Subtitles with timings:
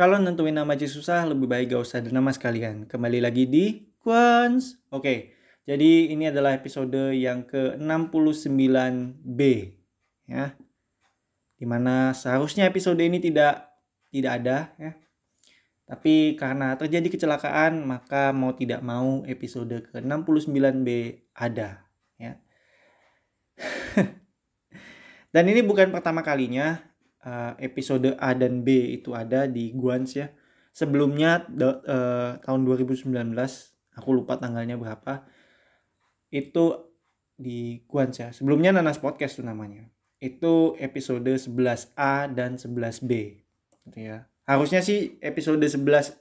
[0.00, 2.88] Kalau nentuin nama aja susah, lebih baik gak usah ada nama sekalian.
[2.88, 4.80] Kembali lagi di Quans.
[4.88, 5.36] Oke,
[5.68, 9.40] jadi ini adalah episode yang ke-69B.
[10.24, 10.56] Ya.
[11.52, 13.76] Di mana seharusnya episode ini tidak
[14.08, 14.96] tidak ada ya.
[15.84, 20.88] Tapi karena terjadi kecelakaan, maka mau tidak mau episode ke-69B
[21.36, 21.84] ada.
[22.16, 22.40] Ya.
[25.36, 26.89] Dan ini bukan pertama kalinya
[27.24, 30.32] uh, episode A dan B itu ada di Guans ya.
[30.70, 33.10] Sebelumnya uh, tahun 2019,
[33.98, 35.26] aku lupa tanggalnya berapa.
[36.30, 36.94] Itu
[37.34, 38.28] di Guans ya.
[38.30, 39.88] Sebelumnya Nanas Podcast tuh namanya.
[40.20, 43.12] Itu episode 11A dan 11B.
[43.88, 44.28] Gitu ya.
[44.46, 46.20] Harusnya sih episode 11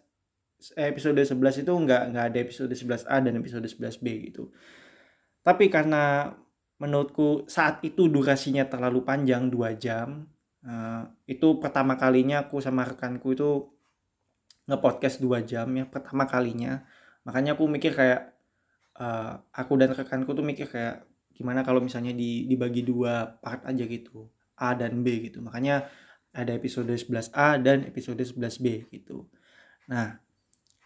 [0.76, 4.52] eh, episode 11 itu nggak nggak ada episode 11A dan episode 11B gitu.
[5.44, 6.36] Tapi karena
[6.80, 10.28] menurutku saat itu durasinya terlalu panjang 2 jam
[10.60, 13.72] Uh, itu pertama kalinya aku sama rekanku itu
[14.68, 16.84] ngepodcast dua jam ya pertama kalinya.
[17.24, 18.36] Makanya aku mikir kayak
[19.00, 23.84] uh, aku dan rekanku tuh mikir kayak gimana kalau misalnya di, dibagi dua part aja
[23.88, 24.28] gitu
[24.60, 25.40] A dan B gitu.
[25.40, 25.88] Makanya
[26.36, 29.26] ada episode 11A dan episode 11B gitu.
[29.90, 30.20] Nah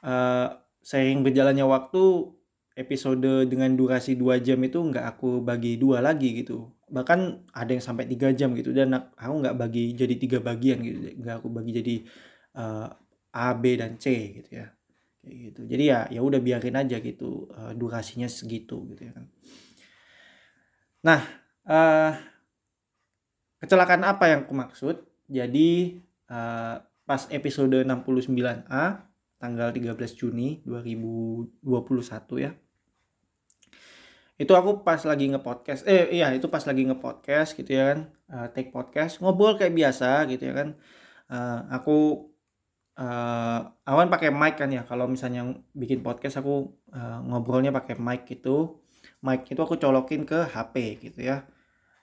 [0.06, 0.48] uh,
[0.84, 2.04] seiring berjalannya waktu
[2.74, 7.84] episode dengan durasi dua jam itu nggak aku bagi dua lagi gitu bahkan ada yang
[7.84, 11.72] sampai tiga jam gitu dan aku nggak bagi jadi tiga bagian gitu nggak aku bagi
[11.80, 11.96] jadi
[12.60, 12.88] uh,
[13.34, 14.70] A B dan C gitu ya.
[15.24, 15.62] Kayak gitu.
[15.66, 19.26] Jadi ya ya udah biarin aja gitu uh, durasinya segitu gitu ya kan.
[21.04, 21.22] Nah
[21.66, 22.12] uh,
[23.64, 24.96] kecelakaan apa yang aku maksud?
[25.28, 25.98] Jadi
[26.30, 28.86] uh, pas episode 69A
[29.42, 31.60] tanggal 13 Juni 2021
[32.40, 32.52] ya
[34.34, 38.00] itu aku pas lagi ngepodcast eh iya itu pas lagi ngepodcast gitu ya kan.
[38.34, 40.70] Uh, take podcast ngobrol kayak biasa gitu ya kan.
[41.30, 41.98] Uh, aku
[42.98, 44.82] uh, awan pakai mic kan ya.
[44.90, 48.82] Kalau misalnya bikin podcast aku uh, ngobrolnya pakai mic gitu.
[49.22, 50.76] Mic itu aku colokin ke HP
[51.10, 51.46] gitu ya.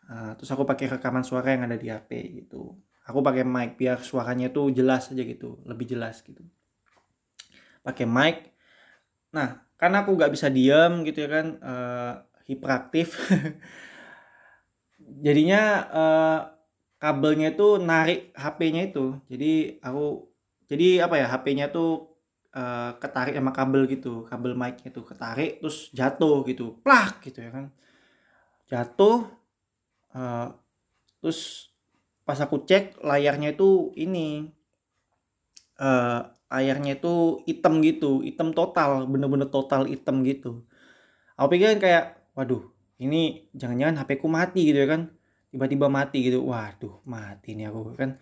[0.06, 2.10] Uh, terus aku pakai rekaman suara yang ada di HP
[2.47, 2.78] gitu.
[3.10, 6.47] Aku pakai mic biar suaranya tuh jelas aja gitu lebih jelas gitu.
[7.82, 8.54] Pakai mic.
[9.34, 12.12] Nah karena aku nggak bisa diam gitu ya kan uh,
[12.44, 13.16] hiperaktif.
[15.24, 16.41] Jadinya uh,
[17.00, 19.16] kabelnya itu narik HP-nya itu.
[19.32, 20.28] Jadi aku
[20.68, 22.12] jadi apa ya HP-nya tuh
[22.52, 24.28] uh, ketarik sama kabel gitu.
[24.28, 26.76] Kabel mic-nya tuh ketarik terus jatuh gitu.
[26.84, 27.72] Plak gitu ya kan.
[28.68, 29.32] Jatuh
[30.12, 30.52] uh,
[31.24, 31.72] terus
[32.28, 34.52] pas aku cek layarnya itu ini
[35.80, 40.68] uh, airnya itu hitam gitu hitam total bener-bener total hitam gitu.
[41.41, 42.68] Aku pikir kayak waduh
[43.00, 45.02] ini jangan-jangan HP ku mati gitu ya kan.
[45.50, 46.44] Tiba-tiba mati gitu.
[46.44, 48.20] Waduh mati nih aku kan.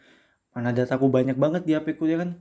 [0.54, 2.38] Mana dataku banyak banget di HP ku ya kan.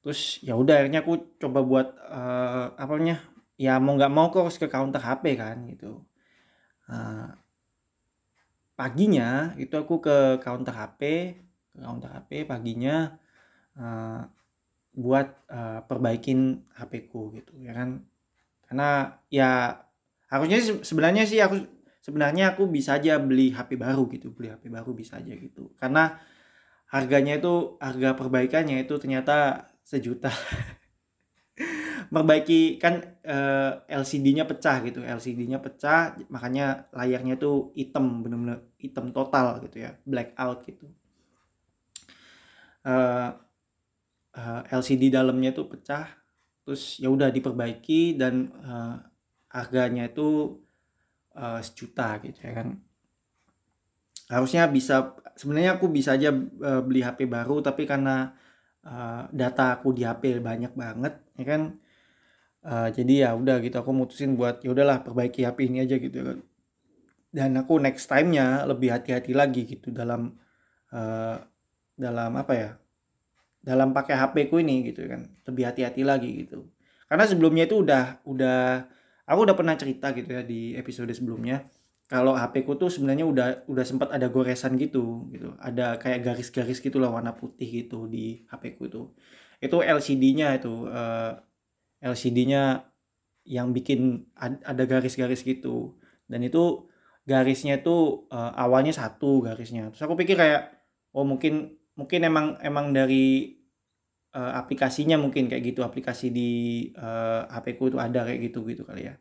[0.00, 3.18] Terus ya udah akhirnya aku coba buat uh, apa namanya
[3.60, 6.00] ya mau nggak mau kok harus ke counter HP kan gitu.
[6.88, 7.32] Uh,
[8.74, 11.00] paginya itu aku ke counter HP
[11.72, 13.16] ke counter HP paginya
[13.78, 14.22] uh,
[14.94, 18.02] buat uh, perbaikin HP ku gitu ya kan?
[18.64, 19.82] Karena ya
[20.30, 21.62] harusnya sebenarnya sih aku
[22.04, 25.72] sebenarnya aku bisa aja beli HP baru gitu beli HP baru bisa aja gitu.
[25.80, 26.14] Karena
[26.92, 30.30] harganya itu harga perbaikannya itu ternyata sejuta.
[32.14, 39.10] Perbaiki kan uh, eh, LCD-nya pecah gitu LCD-nya pecah makanya layarnya tuh hitam bener-bener hitam
[39.10, 40.86] total gitu ya black out gitu.
[42.84, 43.34] Uh,
[44.34, 46.10] uh, eh, LCD dalamnya itu pecah
[46.64, 48.96] terus ya udah diperbaiki dan uh,
[49.52, 50.58] harganya itu
[51.36, 52.68] uh, sejuta gitu ya kan.
[54.32, 56.32] Harusnya bisa sebenarnya aku bisa aja
[56.80, 58.32] beli HP baru tapi karena
[58.88, 61.62] uh, data aku di HP banyak banget ya kan.
[62.64, 66.18] Uh, jadi ya udah gitu aku mutusin buat ya udahlah perbaiki HP ini aja gitu
[66.24, 66.38] kan.
[67.28, 70.32] Dan aku next time-nya lebih hati-hati lagi gitu dalam
[70.94, 71.36] uh,
[71.92, 72.70] dalam apa ya
[73.64, 75.24] dalam pakai HP ku ini gitu kan.
[75.48, 76.68] Lebih hati-hati lagi gitu.
[77.08, 78.84] Karena sebelumnya itu udah udah
[79.24, 81.64] aku udah pernah cerita gitu ya di episode sebelumnya.
[82.04, 85.56] Kalau HP ku tuh sebenarnya udah udah sempat ada goresan gitu gitu.
[85.56, 89.16] Ada kayak garis-garis gitu lah warna putih gitu di HP ku tuh
[89.64, 91.32] itu LCD-nya itu uh,
[92.04, 92.84] eh, LCD-nya
[93.48, 95.96] yang bikin ada garis-garis gitu.
[96.28, 96.88] Dan itu
[97.24, 99.88] garisnya itu uh, awalnya satu garisnya.
[99.92, 100.72] Terus aku pikir kayak
[101.16, 103.56] oh mungkin mungkin emang emang dari
[104.34, 106.50] uh, aplikasinya mungkin kayak gitu aplikasi di
[106.98, 109.14] uh, eh, HP ku itu ada kayak gitu gitu kali ya.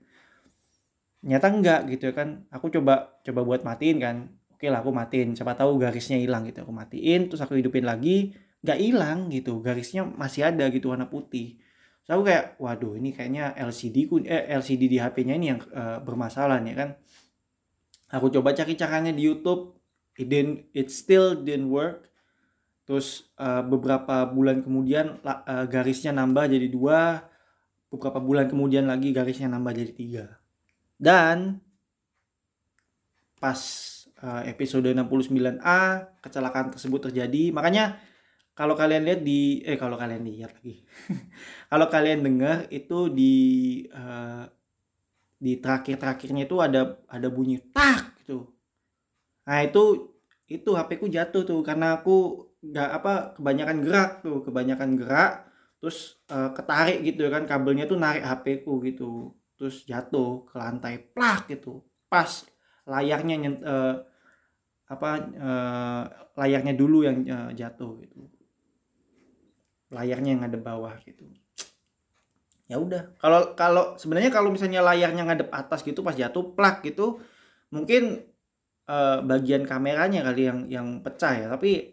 [1.23, 2.43] Nyata enggak gitu ya kan.
[2.49, 4.15] Aku coba coba buat matiin kan.
[4.51, 5.37] Oke lah aku matiin.
[5.37, 6.65] Siapa tahu garisnya hilang gitu.
[6.65, 8.35] Aku matiin terus aku hidupin lagi.
[8.65, 9.61] Nggak hilang gitu.
[9.63, 11.61] Garisnya masih ada gitu warna putih.
[12.03, 16.03] So aku kayak waduh ini kayaknya LCD ku eh, LCD di HP-nya ini yang uh,
[16.03, 16.89] bermasalah nih kan.
[18.11, 19.79] Aku coba cari caranya di YouTube.
[20.19, 22.12] It didn't it still didn't work
[22.83, 27.29] terus uh, beberapa bulan kemudian uh, garisnya nambah jadi dua
[27.87, 30.25] beberapa bulan kemudian lagi garisnya nambah jadi tiga.
[30.97, 31.61] Dan
[33.37, 33.59] pas
[34.23, 35.81] uh, episode 69A
[36.23, 37.99] kecelakaan tersebut terjadi makanya
[38.55, 40.87] kalau kalian lihat di eh kalau kalian lihat lagi
[41.71, 43.35] kalau kalian dengar itu di
[43.91, 44.47] uh,
[45.43, 48.47] di terakhir terakhirnya itu ada ada bunyi tak gitu.
[49.43, 50.15] Nah itu
[50.47, 55.51] itu HP ku jatuh tuh karena aku nggak apa kebanyakan gerak tuh kebanyakan gerak
[55.83, 60.95] terus uh, ketarik gitu kan kabelnya tuh narik HP ku gitu terus jatuh ke lantai
[61.11, 62.47] plak gitu pas
[62.87, 63.95] layarnya uh,
[64.87, 66.03] apa uh,
[66.39, 68.31] layarnya dulu yang uh, jatuh gitu
[69.93, 71.29] layarnya yang ngadep bawah gitu.
[72.65, 77.21] Ya udah kalau kalau sebenarnya kalau misalnya layarnya ngadep atas gitu pas jatuh plak gitu
[77.69, 78.25] mungkin
[78.89, 81.92] uh, bagian kameranya kali yang yang pecah ya tapi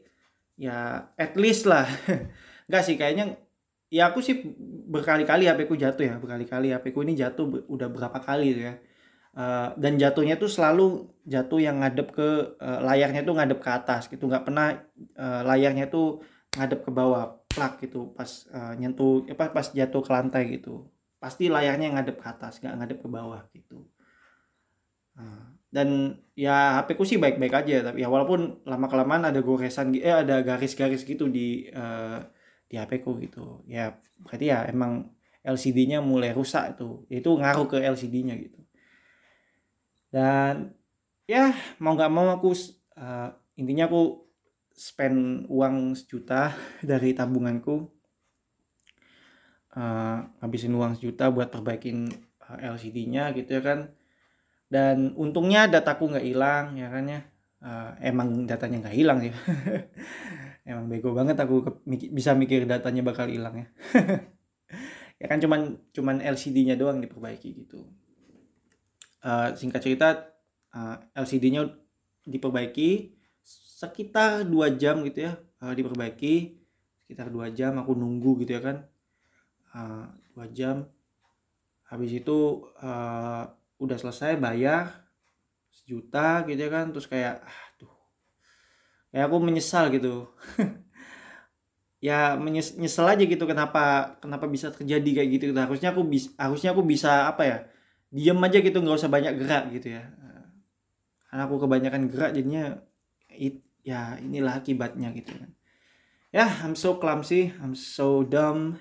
[0.60, 1.88] ya at least lah.
[2.68, 3.40] Enggak sih kayaknya
[3.88, 4.44] ya aku sih
[4.92, 8.76] berkali-kali HP ku jatuh ya berkali-kali HP ku ini jatuh udah berapa kali ya.
[9.30, 14.12] Uh, dan jatuhnya tuh selalu jatuh yang ngadep ke uh, layarnya tuh ngadep ke atas
[14.12, 14.28] gitu.
[14.28, 14.76] Nggak pernah
[15.16, 16.20] uh, layarnya tuh
[16.52, 20.84] ngadep ke bawah plak gitu pas uh, nyentuh apa pas jatuh ke lantai gitu.
[21.16, 23.86] Pasti layarnya ngadep ke atas nggak ngadep ke bawah gitu.
[25.14, 29.94] Uh, dan ya HP ku sih baik-baik aja tapi ya walaupun lama kelamaan ada goresan
[29.94, 32.18] eh ada garis-garis gitu di uh,
[32.66, 33.62] di HP ku gitu.
[33.70, 35.14] Ya berarti ya emang
[35.46, 37.06] LCD-nya mulai rusak itu.
[37.06, 38.60] Itu ngaruh ke LCD-nya gitu.
[40.10, 40.74] Dan
[41.30, 42.50] ya mau nggak mau aku
[42.98, 44.26] uh, intinya aku
[44.74, 46.50] spend uang sejuta
[46.90, 47.90] dari tabunganku.
[49.70, 52.10] Uh, ngabisin uang sejuta buat perbaikin
[52.42, 53.94] uh, LCD-nya gitu ya kan
[54.70, 57.20] dan untungnya dataku nggak hilang ya kan ya?
[57.60, 59.34] Uh, emang datanya nggak hilang sih.
[60.70, 63.68] Emang bego banget aku bisa mikir datanya bakal hilang ya.
[65.20, 67.84] Ya kan cuman cuman LCD-nya doang diperbaiki gitu.
[69.20, 70.32] Uh, singkat cerita
[70.72, 71.68] uh, LCD-nya
[72.24, 75.36] diperbaiki sekitar dua jam gitu ya.
[75.60, 76.56] Uh, diperbaiki
[77.04, 78.76] sekitar dua jam aku nunggu gitu ya kan.
[79.76, 80.88] Uh, dua jam.
[81.84, 83.44] Habis itu uh,
[83.80, 85.08] udah selesai bayar
[85.72, 87.94] sejuta gitu ya kan terus kayak aduh.
[89.10, 90.28] Kayak aku menyesal gitu.
[92.00, 95.52] Ya menyesal aja gitu kenapa kenapa bisa terjadi kayak gitu.
[95.52, 97.58] Harusnya aku bisa harusnya aku bisa apa ya
[98.08, 100.08] diem aja gitu nggak usah banyak gerak gitu ya.
[101.28, 102.80] Karena aku kebanyakan gerak jadinya
[103.28, 105.52] it, ya inilah akibatnya gitu kan.
[106.32, 108.80] Ya I'm so clumsy I'm so dumb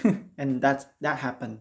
[0.40, 1.60] and that that happened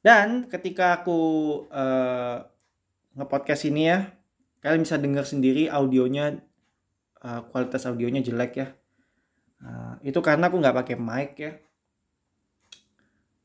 [0.00, 1.20] dan ketika aku
[1.68, 2.44] uh,
[3.16, 4.16] ngepodcast ini ya
[4.60, 6.40] kalian bisa dengar sendiri audionya
[7.24, 8.68] uh, kualitas audionya jelek ya.
[9.60, 11.52] Uh, itu karena aku nggak pakai mic ya.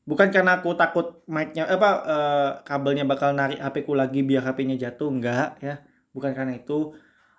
[0.06, 4.76] Bukan karena aku takut mic-nya apa uh, kabelnya bakal narik HP ku lagi biar HP-nya
[4.78, 5.82] jatuh enggak ya.
[6.12, 6.96] Bukan karena itu.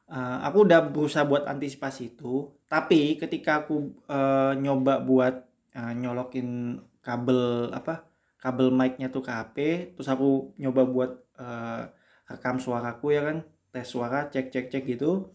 [0.08, 2.54] Uh, aku udah berusaha buat antisipasi itu.
[2.68, 5.36] Tapi ketika aku uh, nyoba buat
[5.76, 8.07] uh, nyolokin kabel apa
[8.38, 9.58] kabel mic-nya tuh ke HP
[9.98, 11.90] terus aku nyoba buat uh,
[12.30, 13.38] rekam suaraku ya kan
[13.74, 15.34] tes suara cek cek cek gitu.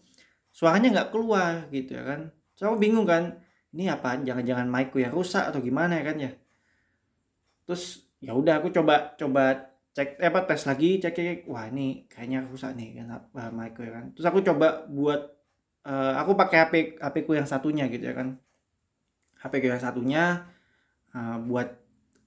[0.53, 2.31] Suaranya nggak keluar gitu ya kan.
[2.53, 3.43] So aku bingung kan
[3.73, 6.31] ini apa jangan-jangan mic-ku yang rusak atau gimana ya kan ya?
[7.65, 12.09] Terus ya udah aku coba coba cek eh, apa tes lagi cek cek wah ini
[12.09, 14.05] kayaknya rusak nih kan uh, mic ya kan.
[14.15, 15.21] Terus aku coba buat
[15.83, 18.37] uh, aku pakai HP HP ku yang satunya gitu ya kan.
[19.41, 20.47] HP ku yang satunya
[21.11, 21.82] uh, buat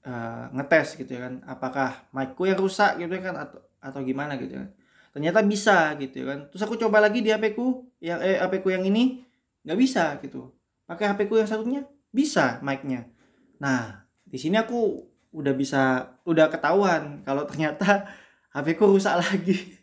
[0.07, 1.43] uh, ngetes gitu ya kan.
[1.45, 4.71] Apakah mic ku yang rusak gitu ya kan atau atau gimana gitu ya kan.
[5.13, 6.39] Ternyata bisa gitu ya kan.
[6.55, 9.27] Terus aku coba lagi di HP ku yang eh HP ku yang ini
[9.67, 10.55] nggak bisa gitu.
[10.87, 11.83] Pakai HP ku yang satunya
[12.15, 13.11] bisa mic-nya.
[13.59, 15.03] Nah di sini aku
[15.35, 18.07] udah bisa udah ketahuan kalau ternyata
[18.55, 19.57] HP ku rusak lagi.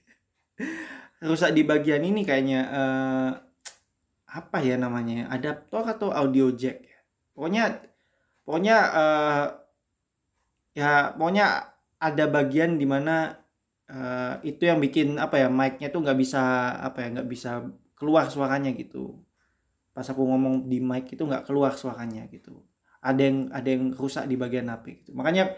[1.24, 3.32] Rusak di bagian ini kayaknya uh,
[4.28, 7.00] apa ya namanya adaptor atau audio jack ya.
[7.32, 7.80] Pokoknya
[8.44, 9.46] pokoknya uh,
[10.74, 13.32] ya pokoknya ada bagian di mana
[13.88, 17.64] uh, eh, itu yang bikin apa ya mic-nya tuh nggak bisa apa ya nggak bisa
[17.96, 19.22] keluar suaranya gitu.
[19.94, 22.60] Pas aku ngomong di mic itu nggak keluar suaranya gitu.
[23.00, 25.12] Ada yang ada yang rusak di bagian HP gitu.
[25.16, 25.56] Makanya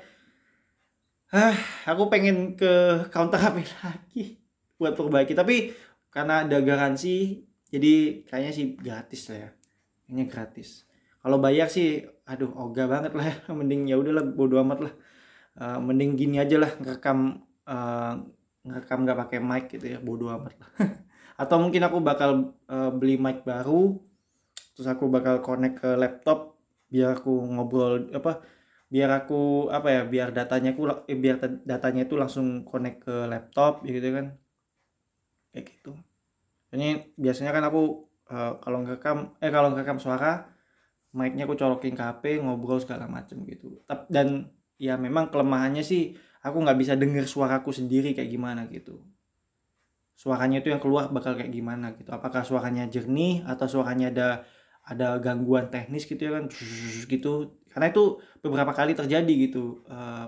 [1.34, 1.57] ah
[1.89, 4.24] aku pengen ke counter HP lagi
[4.77, 5.34] buat perbaiki.
[5.34, 5.74] Tapi
[6.13, 7.41] karena ada garansi
[7.72, 9.50] jadi kayaknya sih gratis lah ya.
[10.05, 10.86] Ini gratis
[11.25, 13.36] kalau bayar sih aduh ogah banget lah ya.
[13.58, 14.94] Mending ya udahlah bodo amat lah.
[15.58, 18.13] Uh, mending gini aja lah ngerekam uh,
[18.62, 20.70] ngerekam nggak pakai mic gitu ya bodo amat lah.
[21.41, 23.98] Atau mungkin aku bakal uh, beli mic baru
[24.77, 28.44] terus aku bakal connect ke laptop biar aku ngobrol apa
[28.91, 33.82] biar aku apa ya biar datanya aku eh, biar datanya itu langsung connect ke laptop
[33.82, 34.38] gitu kan.
[35.58, 35.91] Kayak gitu.
[36.77, 37.82] Ini biasanya kan aku
[38.29, 40.53] uh, kalau ngerekam eh kalau ngerekam suara
[41.15, 43.79] mic-nya aku colokin ke HP ngobrol segala macem gitu.
[44.12, 49.00] Dan ya memang kelemahannya sih aku nggak bisa denger suaraku sendiri kayak gimana gitu.
[50.15, 52.12] Suaranya itu yang keluar bakal kayak gimana gitu.
[52.12, 54.29] Apakah suaranya jernih atau suaranya ada
[54.86, 56.51] ada gangguan teknis gitu ya kan?
[57.07, 57.55] Gitu.
[57.72, 59.88] Karena itu beberapa kali terjadi gitu.
[59.88, 60.27] Uh,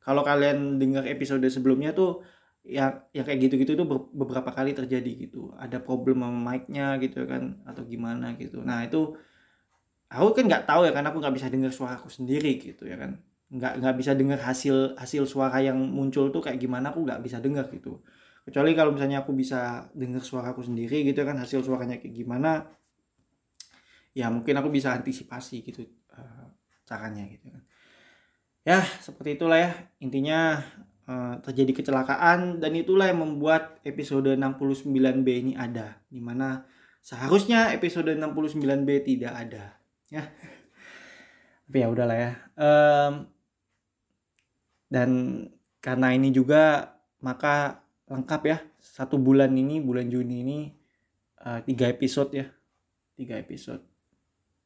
[0.00, 2.24] kalau kalian dengar episode sebelumnya tuh
[2.64, 5.52] ya yang kayak gitu-gitu itu beberapa kali terjadi gitu.
[5.56, 7.60] Ada problem sama mic-nya gitu kan?
[7.68, 8.60] Atau gimana gitu.
[8.64, 9.16] Nah itu
[10.08, 12.96] aku kan nggak tahu ya karena aku nggak bisa dengar suara aku sendiri gitu ya
[12.96, 13.20] kan.
[13.48, 17.40] Nggak nggak bisa dengar hasil hasil suara yang muncul tuh kayak gimana aku nggak bisa
[17.40, 18.00] dengar gitu.
[18.48, 22.64] Kecuali kalau misalnya aku bisa dengar suara aku sendiri gitu kan hasil suaranya kayak gimana
[24.16, 25.84] ya mungkin aku bisa antisipasi gitu
[26.16, 26.48] uh,
[26.88, 27.62] caranya gitu kan.
[28.64, 29.70] Ya seperti itulah ya.
[30.00, 30.64] Intinya
[31.04, 36.00] uh, terjadi kecelakaan dan itulah yang membuat episode 69B ini ada.
[36.08, 36.64] Di mana
[37.04, 39.77] seharusnya episode 69B tidak ada
[40.12, 40.24] ya.
[41.68, 42.32] Tapi ya udahlah ya.
[42.56, 43.12] Um,
[44.88, 45.10] dan
[45.84, 48.58] karena ini juga maka lengkap ya.
[48.80, 50.58] Satu bulan ini bulan Juni ini
[51.44, 52.46] uh, tiga episode ya.
[53.14, 53.84] Tiga episode.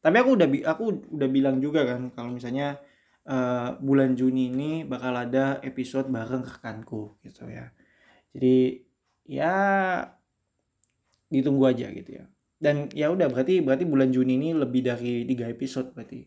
[0.02, 0.84] Tapi aku udah aku
[1.14, 2.78] udah bilang juga kan kalau misalnya
[3.26, 7.70] uh, bulan Juni ini bakal ada episode bareng rekanku gitu ya.
[8.30, 8.82] Jadi
[9.26, 9.54] ya
[11.32, 12.31] ditunggu aja gitu ya
[12.62, 16.23] dan ya udah berarti berarti bulan Juni ini lebih dari tiga episode berarti.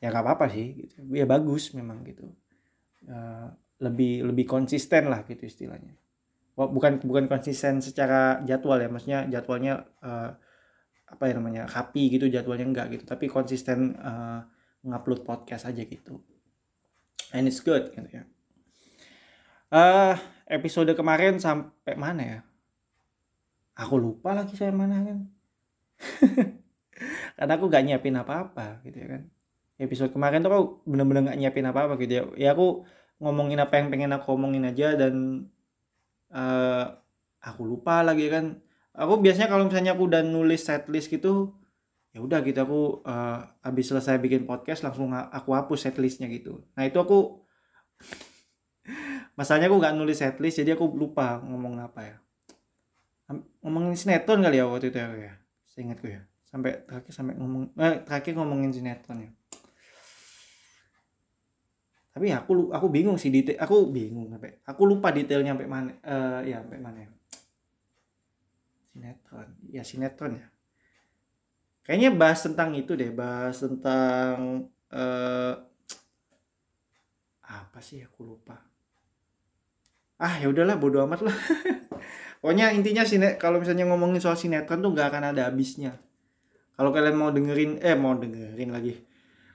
[0.00, 1.04] Ya nggak apa-apa sih gitu.
[1.12, 2.32] Ya bagus memang gitu.
[3.04, 3.52] Uh,
[3.84, 5.92] lebih lebih konsisten lah gitu istilahnya.
[6.56, 10.32] Bukan bukan konsisten secara jadwal ya maksudnya jadwalnya uh,
[11.12, 13.04] apa ya namanya rapi gitu jadwalnya enggak gitu.
[13.04, 14.40] Tapi konsisten uh,
[14.88, 16.24] ngupload podcast aja gitu.
[17.36, 18.24] And it's good gitu ya.
[19.68, 20.16] Uh,
[20.48, 22.40] episode kemarin sampai mana ya?
[23.76, 25.41] Aku lupa lagi saya mana kan
[27.36, 29.22] karena aku gak nyiapin apa-apa gitu ya kan.
[29.80, 32.22] Episode kemarin tuh aku bener-bener gak nyiapin apa-apa gitu ya.
[32.38, 32.86] Ya aku
[33.22, 35.46] ngomongin apa yang pengen aku ngomongin aja dan
[36.34, 36.84] uh,
[37.42, 38.60] aku lupa lagi kan.
[38.92, 41.56] Aku biasanya kalau misalnya aku udah nulis setlist gitu
[42.12, 46.60] ya udah gitu aku uh, habis selesai bikin podcast langsung aku hapus setlistnya gitu.
[46.76, 47.40] Nah itu aku
[49.38, 52.16] masalahnya aku nggak nulis setlist jadi aku lupa ngomong apa ya.
[53.64, 55.34] Ngomongin sinetron kali ya waktu itu ya, ya.
[55.72, 56.20] Seingatku ya.
[56.44, 59.30] Sampai terakhir sampai ngomong eh, terakhir ngomongin sinetron ya.
[62.12, 66.40] Tapi aku aku bingung sih detail aku bingung sampai aku lupa detailnya sampai mana uh,
[66.44, 67.10] ya sampai mana ya.
[68.92, 70.46] Sinetron ya sinetron ya.
[71.82, 75.54] Kayaknya bahas tentang itu deh bahas tentang uh,
[77.48, 78.60] apa sih aku lupa.
[80.20, 81.34] Ah ya udahlah bodo amat lah
[82.42, 85.96] pokoknya intinya sine kalau misalnya ngomongin soal sinetron tuh nggak akan ada habisnya.
[86.74, 88.98] Kalau kalian mau dengerin eh mau dengerin lagi.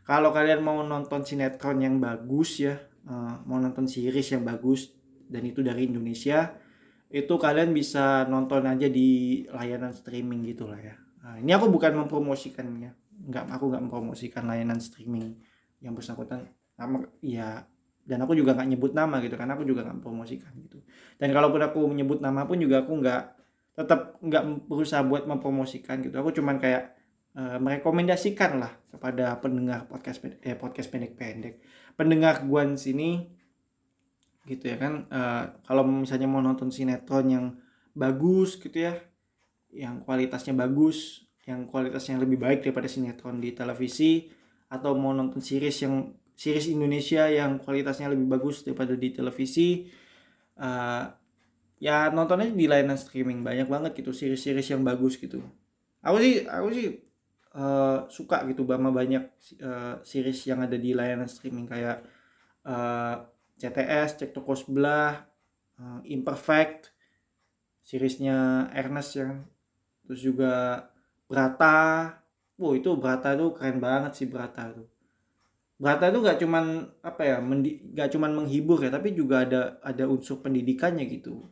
[0.07, 4.95] Kalau kalian mau nonton sinetron yang bagus ya uh, mau nonton series yang bagus
[5.27, 6.55] dan itu dari Indonesia
[7.07, 10.95] itu kalian bisa nonton aja di layanan streaming gitulah ya.
[11.23, 12.91] Nah, ini aku bukan mempromosikannya.
[13.27, 15.35] Nggak aku nggak mempromosikan layanan streaming
[15.83, 16.47] yang bersangkutan.
[16.79, 17.63] Nama ya
[18.07, 20.79] dan aku juga nggak nyebut nama gitu karena aku juga nggak mempromosikan gitu
[21.17, 23.21] dan kalaupun aku menyebut nama pun juga aku nggak
[23.77, 26.17] tetap nggak berusaha buat mempromosikan gitu.
[26.17, 26.97] Aku cuman kayak
[27.37, 31.61] uh, merekomendasikan lah kepada pendengar podcast eh, podcast pendek-pendek.
[31.93, 33.29] Pendengar guan sini
[34.49, 35.05] gitu ya kan?
[35.09, 37.45] Uh, kalau misalnya mau nonton sinetron yang
[37.97, 38.93] bagus gitu ya
[39.73, 44.29] yang kualitasnya bagus yang kualitasnya lebih baik daripada sinetron di televisi
[44.67, 49.87] atau mau nonton series yang series Indonesia yang kualitasnya lebih bagus daripada di televisi
[50.57, 51.13] uh,
[51.77, 55.41] ya nontonnya di layanan streaming banyak banget gitu series-series yang bagus gitu
[56.01, 56.87] aku sih aku sih
[57.57, 59.23] uh, suka gitu sama banyak
[59.61, 62.01] uh, series yang ada di layanan streaming kayak
[62.67, 63.23] uh,
[63.57, 65.25] CTS, Cek Toko Sebelah,
[65.81, 66.93] uh, Imperfect,
[67.81, 69.47] seriesnya Ernest yang
[70.05, 70.85] terus juga
[71.25, 72.13] Brata.
[72.57, 74.87] Wow itu Brata tuh keren banget sih Brata tuh.
[75.77, 77.37] Brata tuh gak cuman apa ya,
[77.93, 81.45] gak cuman menghibur ya, tapi juga ada ada unsur pendidikannya gitu,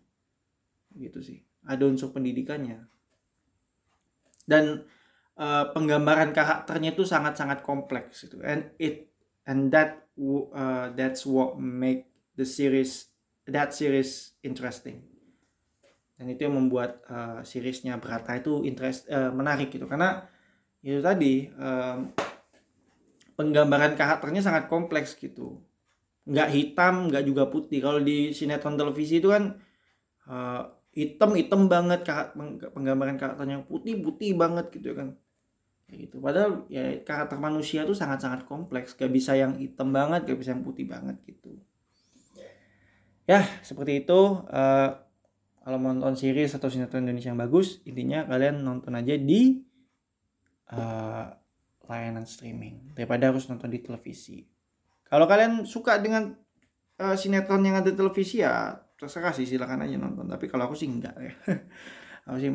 [0.98, 1.46] gitu sih.
[1.62, 2.89] Ada unsur pendidikannya.
[4.50, 4.82] Dan
[5.38, 8.41] uh, penggambaran karakternya itu sangat-sangat kompleks gitu.
[8.41, 9.13] And it
[9.46, 13.13] and that uh, that's what make the series
[13.46, 15.05] that series interesting.
[16.17, 19.86] Dan itu yang membuat uh, seriesnya Berata itu interest uh, menarik gitu.
[19.86, 20.25] Karena
[20.82, 22.10] itu tadi um,
[23.36, 25.62] penggambaran karakternya sangat kompleks gitu.
[26.25, 27.80] Nggak hitam nggak juga putih.
[27.84, 29.60] Kalau di sinetron televisi itu kan
[30.27, 30.63] uh,
[30.96, 32.08] hitam hitam banget
[32.72, 33.63] penggambaran karakternya.
[33.68, 35.13] Putih putih banget gitu kan.
[35.86, 36.18] Kayak gitu.
[36.18, 38.98] Padahal ya karakter manusia tuh sangat sangat kompleks.
[38.98, 41.60] Gak bisa yang hitam banget gak bisa yang putih banget gitu.
[43.30, 44.42] Ya seperti itu.
[44.50, 45.06] Uh,
[45.65, 49.65] kalau mau nonton series atau sinetron Indonesia yang bagus intinya kalian nonton aja di
[50.70, 51.25] uh,
[51.88, 54.46] layanan streaming daripada harus nonton di televisi.
[55.06, 56.34] Kalau kalian suka dengan
[57.00, 60.25] uh, sinetron yang ada televisi ya terserah sih silakan aja nonton.
[60.25, 61.34] Tapi kalau aku sih enggak ya.
[62.25, 62.51] Aku sih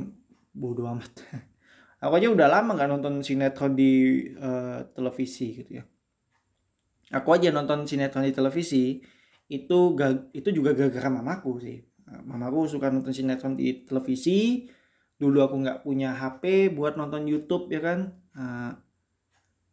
[0.51, 1.13] bodoh amat.
[2.03, 5.85] Aku aja udah lama nggak nonton sinetron di uh, televisi gitu ya.
[7.11, 9.03] Aku aja nonton sinetron di televisi
[9.51, 11.79] itu gak, itu juga gara-gara mamaku sih.
[12.07, 14.67] Mamaku suka nonton sinetron di televisi.
[15.19, 18.15] Dulu aku nggak punya HP buat nonton YouTube ya kan?
[18.33, 18.73] Uh,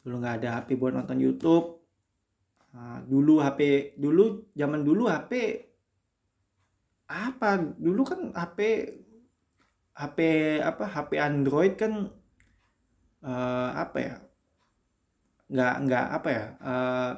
[0.07, 1.83] dulu nggak ada HP buat nonton YouTube.
[2.71, 5.31] Nah, dulu HP dulu zaman dulu HP
[7.11, 7.59] apa?
[7.75, 8.87] Dulu kan HP
[9.91, 10.17] HP
[10.63, 10.87] apa?
[10.87, 12.07] HP Android kan
[13.27, 14.15] uh, apa ya?
[15.51, 16.45] Nggak nggak apa ya?
[16.63, 17.11] Uh, eh,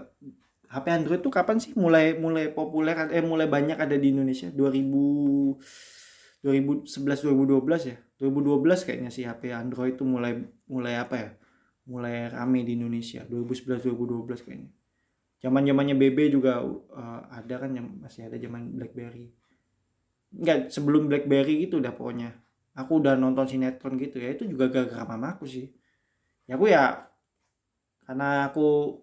[0.73, 4.49] HP Android tuh kapan sih mulai mulai populer eh mulai banyak ada di Indonesia?
[4.49, 7.97] 2000 2011 2012 ya?
[8.17, 11.29] 2012 kayaknya sih HP Android tuh mulai mulai apa ya
[11.87, 14.69] mulai rame di Indonesia 2011 2012 kayaknya.
[15.39, 19.31] Zaman zamannya BB juga uh, ada kan yang masih ada zaman BlackBerry.
[20.35, 22.35] Enggak, sebelum BlackBerry gitu udah pokoknya.
[22.75, 25.71] Aku udah nonton sinetron gitu ya itu juga gara-gara mamaku sih.
[26.43, 27.07] Ya aku ya
[28.03, 28.99] karena aku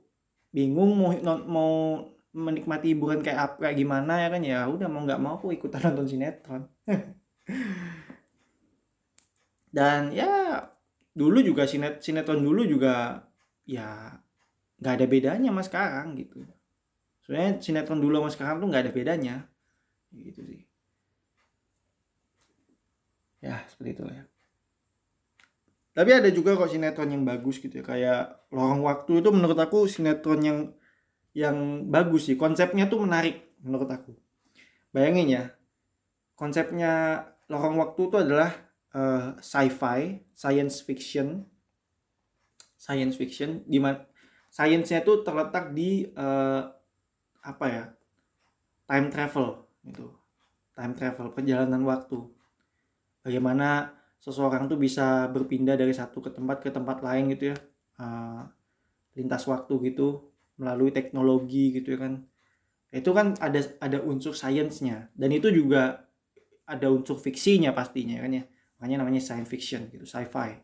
[0.53, 1.13] bingung mau
[1.47, 1.73] mau
[2.37, 5.81] menikmati hiburan kayak apa kayak gimana ya kan ya udah mau nggak mau aku ikutan
[5.89, 6.63] nonton sinetron.
[9.77, 10.61] Dan ya
[11.17, 13.25] dulu juga sinet sinetron dulu juga
[13.65, 14.21] ya
[14.77, 16.45] nggak ada bedanya mas sekarang gitu.
[17.25, 19.37] Sebenarnya sinetron dulu sama sekarang tuh nggak ada bedanya
[20.13, 20.63] gitu sih.
[23.41, 24.25] Ya seperti itu ya.
[25.97, 28.21] Tapi ada juga kok sinetron yang bagus gitu ya kayak
[28.53, 30.59] lorong waktu itu menurut aku sinetron yang
[31.33, 32.37] yang bagus sih.
[32.37, 34.13] Konsepnya tuh menarik menurut aku.
[34.93, 35.45] Bayangin ya
[36.37, 38.53] konsepnya lorong waktu itu adalah
[38.95, 41.43] uh, sci-fi science fiction.
[42.77, 44.05] Science fiction di mana
[44.53, 46.63] sainsnya itu terletak di uh,
[47.43, 47.85] apa ya
[48.87, 50.07] time travel itu
[50.77, 52.21] time travel perjalanan waktu.
[53.27, 53.91] Bagaimana
[54.23, 57.59] seseorang tuh bisa berpindah dari satu ke tempat ke tempat lain gitu ya.
[57.97, 58.45] Uh,
[59.17, 62.13] lintas waktu gitu melalui teknologi gitu ya kan.
[62.93, 66.07] Itu kan ada ada unsur sainsnya dan itu juga
[66.67, 68.45] ada unsur fiksinya pastinya kan ya
[68.77, 70.61] makanya namanya science fiction gitu sci-fi.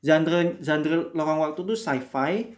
[0.00, 2.50] Genre genre lorong waktu tuh sci-fi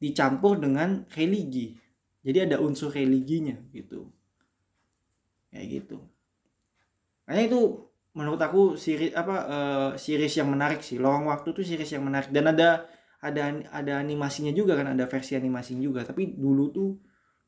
[0.00, 1.78] dicampur dengan religi.
[2.24, 4.08] Jadi ada unsur religinya gitu.
[5.52, 5.98] Kayak gitu.
[7.28, 7.60] Kayaknya itu
[8.14, 10.96] menurut aku series apa uh, series yang menarik sih.
[10.96, 12.32] Lorong waktu tuh series yang menarik.
[12.32, 12.88] Dan ada
[13.24, 16.00] ada ada animasinya juga kan ada versi animasinya juga.
[16.02, 16.90] Tapi dulu tuh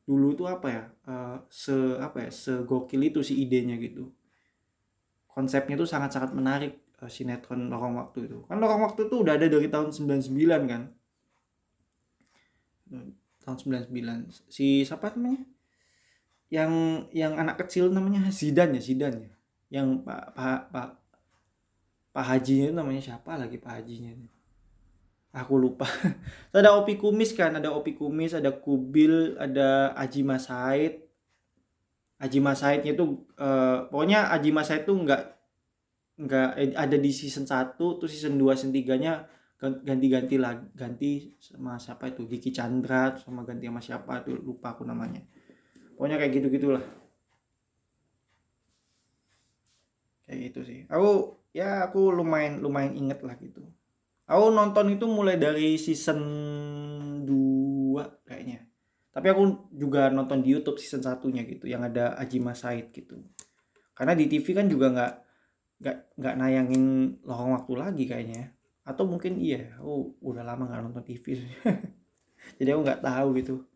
[0.07, 4.16] dulu tuh apa ya uh, se apa ya segokil itu si idenya gitu
[5.37, 8.41] konsepnya tuh sangat sangat menarik uh, sinetron lorong waktu itu.
[8.49, 10.33] Kan lorong waktu tuh udah ada dari tahun 99
[10.65, 10.89] kan?
[13.45, 15.45] Tahun 99 si siapa namanya?
[16.49, 16.73] Yang
[17.13, 19.31] yang anak kecil namanya Zidan ya Zidan ya?
[19.69, 20.89] Yang Pak Pak Pak
[22.17, 24.17] Pak Haji itu namanya siapa lagi Pak Hajinya
[25.37, 25.85] aku lupa.
[26.57, 27.53] Ada Opi Kumis kan?
[27.53, 31.06] Ada Opi Kumis ada Kubil ada Aji Masaid
[32.17, 35.37] Aji Masaidnya itu uh, pokoknya Aji Masaid itu enggak
[36.57, 41.81] eh, ada di season 1 tuh season 2 season 3 nya ganti-ganti lah ganti sama
[41.81, 45.21] siapa itu Diki Chandra sama ganti sama siapa tuh lupa aku namanya.
[45.97, 46.85] Pokoknya kayak gitu gitulah
[50.29, 50.79] kayak gitu sih.
[50.89, 53.65] Aku ya aku lumayan lumayan inget lah gitu.
[54.27, 56.66] Aku nonton itu mulai dari season 2 kayaknya
[59.27, 63.19] tapi aku juga nonton di YouTube season satunya gitu yang ada Ajima Said gitu.
[63.91, 65.13] Karena di TV kan juga nggak
[65.83, 66.83] nggak nggak nayangin
[67.27, 68.55] lorong waktu lagi kayaknya.
[68.87, 71.43] Atau mungkin iya oh udah lama nggak nonton TV
[72.63, 73.67] jadi aku nggak tahu gitu.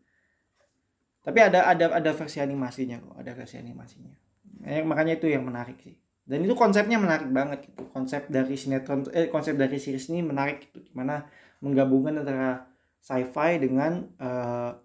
[1.20, 4.16] Tapi ada ada ada versi animasinya kok ada versi animasinya.
[4.64, 6.00] Eh, makanya itu yang menarik sih.
[6.24, 7.92] Dan itu konsepnya menarik banget gitu.
[7.92, 10.80] Konsep dari sinetron eh konsep dari series ini menarik gitu.
[10.80, 11.28] Gimana
[11.60, 12.72] menggabungkan antara
[13.04, 14.80] sci-fi dengan uh,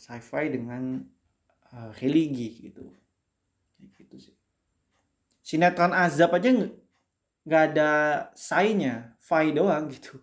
[0.00, 1.04] sci-fi dengan
[1.76, 2.88] uh, religi gitu.
[3.76, 4.36] Kayak gitu sih.
[5.44, 6.48] Sinetron azab aja
[7.44, 7.90] nggak ada
[8.32, 10.16] sai-nya fi doang gitu.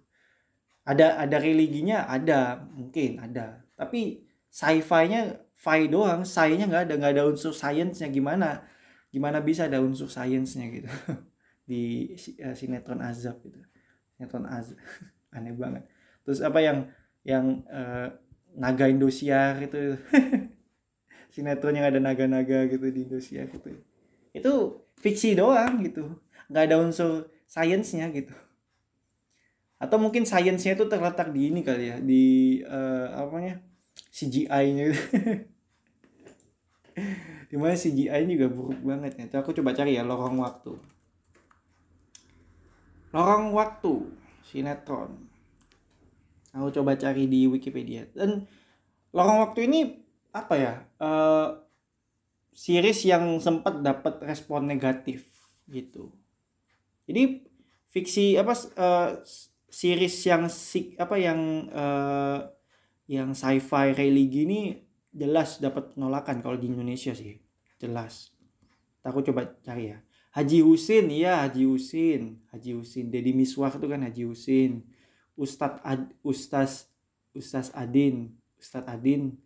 [0.88, 3.62] Ada ada religinya ada mungkin ada.
[3.78, 6.94] Tapi sci-fi-nya fi doang sai-nya nggak ada.
[6.98, 8.66] Nggak ada unsur sainsnya gimana.
[9.14, 10.90] Gimana bisa ada unsur sainsnya gitu.
[11.70, 13.62] Di uh, sinetron azab gitu.
[14.18, 14.80] Sinetron azab
[15.36, 15.86] aneh banget.
[16.26, 16.90] Terus apa yang
[17.28, 18.10] yang uh,
[18.58, 19.96] naga Indosiar itu
[21.34, 23.78] sinetron yang ada naga-naga gitu di Indosiar gitu
[24.34, 24.54] itu
[24.98, 26.18] fiksi doang gitu
[26.50, 28.34] nggak ada unsur sainsnya gitu
[29.78, 32.26] atau mungkin sainsnya itu terletak di ini kali ya di
[32.66, 33.58] uh, apa namanya
[34.10, 35.04] CGI-nya gitu.
[37.50, 39.24] di mana CGI juga buruk banget ya.
[39.30, 40.74] Itu aku coba cari ya lorong waktu.
[43.14, 43.94] Lorong waktu
[44.42, 45.27] sinetron.
[46.58, 48.50] Aku coba cari di Wikipedia dan
[49.14, 49.80] lorong waktu ini
[50.34, 50.74] apa ya?
[50.98, 51.62] Uh,
[52.58, 55.30] series yang sempat dapat respon negatif
[55.70, 56.10] gitu.
[57.06, 57.46] Jadi
[57.94, 59.22] fiksi apa uh,
[59.70, 60.50] series yang
[60.98, 61.40] apa yang
[61.70, 62.50] uh,
[63.06, 64.62] yang sci-fi religi ini
[65.14, 67.38] jelas dapat penolakan kalau di Indonesia sih.
[67.78, 68.34] Jelas.
[69.06, 70.04] Aku coba cari ya.
[70.36, 72.44] Haji Husin, iya Haji Husin.
[72.52, 73.06] Haji Husin.
[73.08, 74.84] Deddy Miswar itu kan Haji Husin.
[75.38, 76.90] Ustadz Ad, Ustaz
[77.38, 79.38] Ustaz Adin, Ustadz Adin,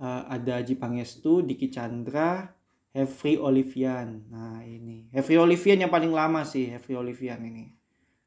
[0.00, 2.56] uh, ada Haji Pangestu, Diki Chandra,
[2.96, 4.24] Hefri Olivian.
[4.32, 7.76] Nah ini Hefri Olivian yang paling lama sih Hefri Olivian ini.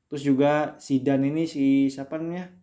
[0.06, 2.54] Terus juga si Dan ini si siapa namanya?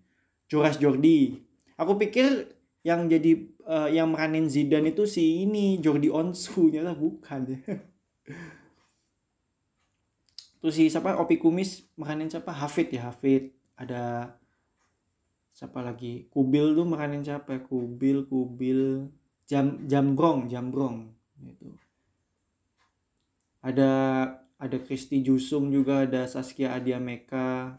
[0.46, 1.42] Curas Jordi.
[1.74, 2.54] Aku pikir
[2.87, 7.59] yang jadi uh, yang meranin Zidane itu si ini Jordi Onsu nyata bukan ya.
[10.62, 12.54] Terus si siapa Opi Kumis meranin siapa?
[12.54, 13.56] Hafid ya Hafid.
[13.76, 14.32] Ada
[15.52, 16.28] siapa lagi?
[16.32, 17.60] Kubil tuh meranin siapa?
[17.60, 19.08] Kubil, Kubil,
[19.44, 21.12] Jam Jambrong, Jambrong
[21.44, 21.70] gitu.
[23.60, 23.90] Ada
[24.56, 27.76] ada Kristi Jusung juga ada Saskia Adia Meka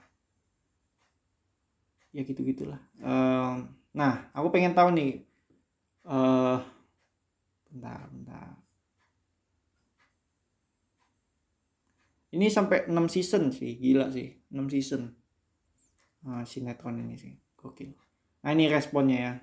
[2.13, 5.25] ya gitu gitulah um, nah aku pengen tahu nih
[6.07, 6.61] uh,
[7.69, 8.49] bentar bentar.
[12.27, 15.15] Ini sampai 6 season sih gila sih 6 season
[16.25, 17.93] uh, sinetron ini sih gokil
[18.41, 19.33] nah ini responnya ya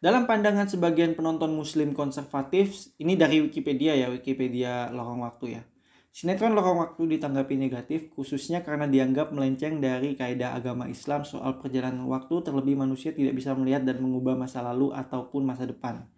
[0.00, 5.62] dalam pandangan sebagian penonton muslim konservatif, ini dari Wikipedia ya, Wikipedia lorong waktu ya.
[6.08, 12.08] Sinetron lorong waktu ditanggapi negatif khususnya karena dianggap melenceng dari kaidah agama Islam soal perjalanan
[12.08, 16.08] waktu terlebih manusia tidak bisa melihat dan mengubah masa lalu ataupun masa depan.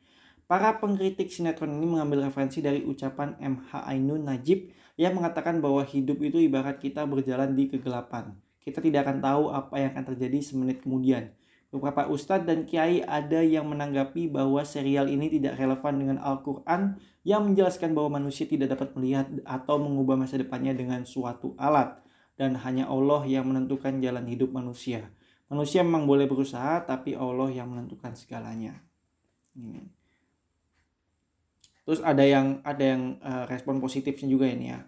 [0.46, 6.22] Para pengkritik sinetron ini mengambil referensi dari ucapan MH Ainun Najib yang mengatakan bahwa hidup
[6.22, 8.38] itu ibarat kita berjalan di kegelapan.
[8.62, 11.34] Kita tidak akan tahu apa yang akan terjadi semenit kemudian.
[11.72, 17.48] Beberapa ustadz dan kiai ada yang menanggapi bahwa serial ini tidak relevan dengan Al-Quran yang
[17.48, 21.96] menjelaskan bahwa manusia tidak dapat melihat atau mengubah masa depannya dengan suatu alat
[22.36, 25.08] dan hanya Allah yang menentukan jalan hidup manusia.
[25.48, 28.76] Manusia memang boleh berusaha tapi Allah yang menentukan segalanya.
[29.56, 29.84] Ini.
[31.88, 34.80] Terus ada yang ada yang uh, respon positifnya juga ini ya.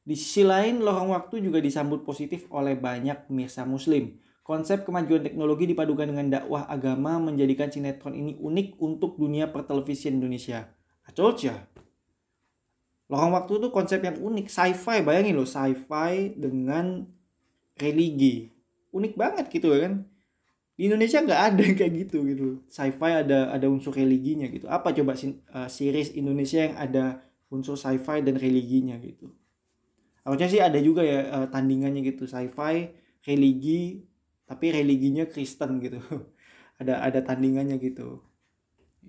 [0.00, 4.16] Di sisi lain, lorong waktu juga disambut positif oleh banyak pemirsa muslim
[4.50, 10.66] Konsep kemajuan teknologi dipadukan dengan dakwah agama menjadikan sinetron ini unik untuk dunia pertelevisian Indonesia.
[11.38, 11.54] ya.
[13.06, 17.06] Lorong waktu itu konsep yang unik, sci-fi, bayangin loh, sci-fi dengan
[17.78, 18.50] religi.
[18.90, 20.02] Unik banget gitu kan.
[20.74, 22.46] Di Indonesia nggak ada kayak gitu gitu.
[22.66, 24.66] Sci-fi ada ada unsur religinya gitu.
[24.66, 27.22] Apa coba uh, series Indonesia yang ada
[27.54, 29.30] unsur sci-fi dan religinya gitu.
[30.24, 32.92] Harusnya sih ada juga ya uh, tandingannya gitu, sci-fi,
[33.24, 34.04] religi,
[34.44, 36.00] tapi religinya Kristen gitu.
[36.80, 38.24] Ada ada tandingannya gitu.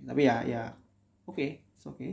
[0.03, 0.75] Tapi ya ya
[1.23, 1.49] oke okay,
[1.87, 2.11] oke okay.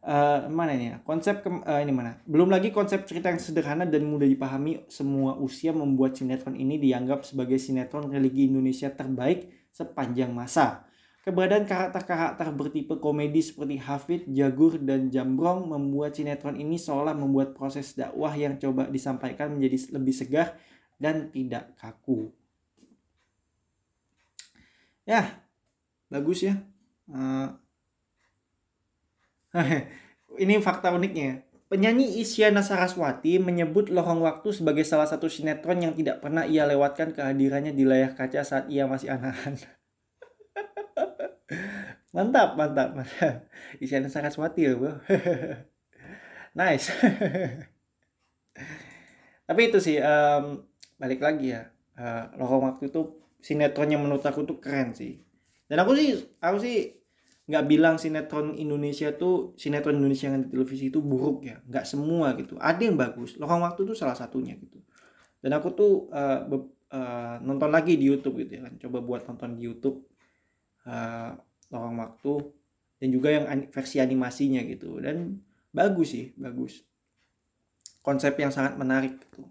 [0.00, 1.04] uh, mana ini ya?
[1.04, 2.24] Konsep ke, uh, ini mana?
[2.24, 7.28] Belum lagi konsep cerita yang sederhana dan mudah dipahami semua usia membuat sinetron ini dianggap
[7.28, 10.85] sebagai sinetron religi Indonesia terbaik sepanjang masa
[11.26, 17.98] Keberadaan karakter-karakter bertipe komedi seperti Hafid, Jagur, dan Jambrong membuat sinetron ini seolah membuat proses
[17.98, 20.54] dakwah yang coba disampaikan menjadi lebih segar
[21.02, 22.30] dan tidak kaku.
[25.02, 25.42] Ya,
[26.06, 26.62] bagus ya.
[27.10, 27.58] Uh,
[30.42, 31.42] ini fakta uniknya.
[31.66, 37.10] Penyanyi Isyana Saraswati menyebut Lorong Waktu sebagai salah satu sinetron yang tidak pernah ia lewatkan
[37.10, 39.74] kehadirannya di layar kaca saat ia masih anak-anak.
[42.10, 43.46] mantap, mantap, mantap.
[43.82, 44.98] Isyana Saraswati ya, bro.
[46.58, 46.90] nice.
[49.46, 50.66] Tapi itu sih um,
[50.98, 51.70] balik lagi ya.
[51.96, 55.22] Uh, lorong waktu itu sinetronnya menurut aku tuh keren sih.
[55.70, 56.98] Dan aku sih aku sih
[57.46, 61.62] nggak bilang sinetron Indonesia tuh sinetron Indonesia yang di televisi itu buruk ya.
[61.62, 62.58] Nggak semua gitu.
[62.58, 63.38] Ada yang bagus.
[63.38, 64.82] Lorong waktu tuh salah satunya gitu.
[65.38, 66.42] Dan aku tuh uh,
[66.90, 68.74] uh, nonton lagi di YouTube gitu ya kan.
[68.82, 70.05] Coba buat nonton di YouTube
[70.86, 71.34] uh,
[71.74, 72.34] lorong waktu
[72.96, 75.02] dan juga yang versi animasinya gitu.
[75.02, 75.42] Dan
[75.74, 76.80] bagus sih bagus.
[78.00, 79.44] Konsep yang sangat menarik gitu.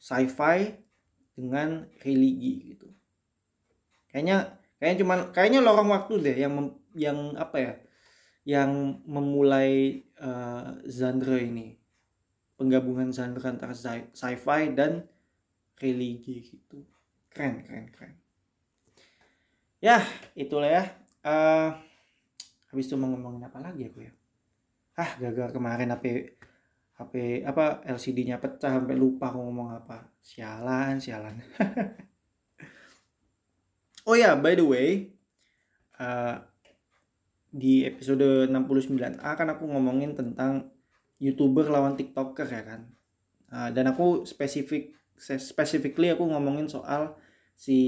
[0.00, 0.76] Sci-fi
[1.34, 2.88] dengan religi gitu.
[4.12, 7.74] Kayaknya kayaknya cuman kayaknya lorong waktu deh yang mem, yang apa ya
[8.44, 11.80] yang memulai uh, genre ini.
[12.60, 13.72] Penggabungan genre antara
[14.12, 15.08] sci-fi dan
[15.80, 16.84] religi gitu.
[17.32, 18.19] Keren keren keren
[19.80, 20.04] ya
[20.36, 20.84] itulah ya.
[21.20, 21.76] Uh,
[22.72, 24.12] habis itu mau ngomongin apa lagi aku ya?
[24.96, 26.36] Ah gagal kemarin HP
[27.00, 30.12] HP apa LCD-nya pecah sampai lupa aku ngomong apa.
[30.20, 31.40] Sialan sialan.
[34.08, 35.12] Oh ya, by the way,
[36.00, 36.40] uh,
[37.52, 40.72] di episode 69 akan aku ngomongin tentang
[41.20, 42.90] youtuber lawan tiktoker ya kan.
[43.52, 47.20] Uh, dan aku spesifik, specifically aku ngomongin soal
[47.52, 47.78] si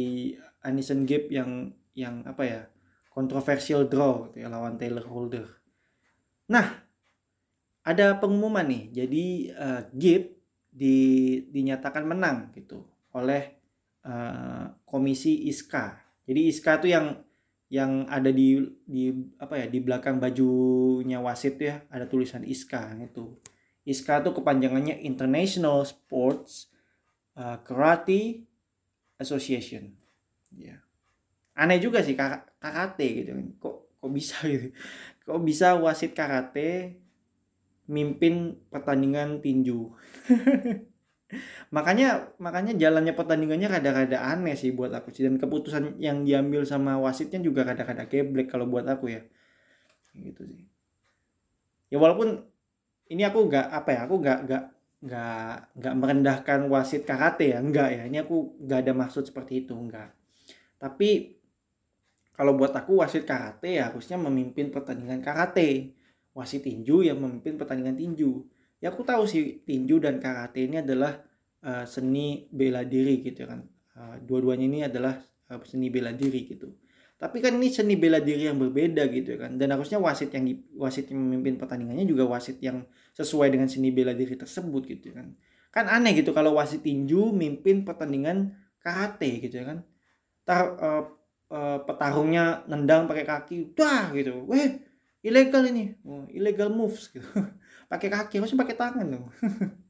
[0.61, 2.61] Anison Gabe yang yang apa ya
[3.13, 5.47] kontroversial draw gitu ya lawan Taylor Holder.
[6.49, 6.67] Nah,
[7.85, 8.85] ada pengumuman nih.
[9.05, 10.39] Jadi uh, Gabe
[10.73, 10.97] di,
[11.53, 13.61] dinyatakan menang gitu oleh
[14.09, 17.07] uh, komisi ISKA jadi Iska tuh yang
[17.73, 23.41] yang ada di di apa ya di belakang bajunya wasit ya ada tulisan Iska itu.
[23.83, 26.71] Iska tuh kepanjangannya International Sports
[27.35, 28.47] uh, Karate
[29.19, 29.91] Association.
[30.55, 30.82] Ya.
[31.63, 33.31] Aneh juga sih karate gitu.
[33.63, 34.75] Kok kok bisa gitu.
[35.27, 36.99] Kok bisa wasit karate
[37.87, 39.95] mimpin pertandingan tinju.
[41.73, 47.01] makanya makanya jalannya pertandingannya rada-rada aneh sih buat aku sih dan keputusan yang diambil sama
[47.01, 49.25] wasitnya juga rada-rada geblek kalau buat aku ya
[50.13, 50.69] gitu sih
[51.89, 52.45] ya walaupun
[53.09, 54.65] ini aku nggak apa ya aku nggak nggak
[55.03, 59.73] nggak nggak merendahkan wasit karate ya enggak ya ini aku nggak ada maksud seperti itu
[59.73, 60.13] enggak
[60.77, 61.41] tapi
[62.33, 65.93] kalau buat aku wasit karate ya harusnya memimpin pertandingan karate.
[66.33, 68.49] Wasit tinju yang memimpin pertandingan tinju.
[68.81, 71.21] Ya aku tahu sih tinju dan karate ini adalah
[71.61, 73.61] uh, seni bela diri gitu kan.
[73.93, 75.21] Uh, dua-duanya ini adalah
[75.53, 76.73] uh, seni bela diri gitu.
[77.21, 79.61] Tapi kan ini seni bela diri yang berbeda gitu kan.
[79.61, 83.93] Dan harusnya wasit yang di, wasit yang memimpin pertandingannya juga wasit yang sesuai dengan seni
[83.93, 85.37] bela diri tersebut gitu kan.
[85.69, 89.85] Kan aneh gitu kalau wasit tinju mimpin pertandingan karate gitu kan.
[90.43, 91.05] Tar, uh,
[91.53, 94.49] uh, petarungnya nendang pakai kaki wah gitu.
[94.49, 94.81] Weh
[95.21, 95.93] ilegal ini.
[96.03, 97.29] Oh, illegal moves gitu.
[97.93, 99.29] Pakai kaki harusnya pakai tangan dong.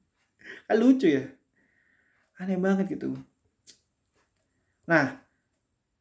[0.67, 1.31] Kan lucu ya.
[2.43, 3.15] Aneh banget gitu.
[4.91, 5.23] Nah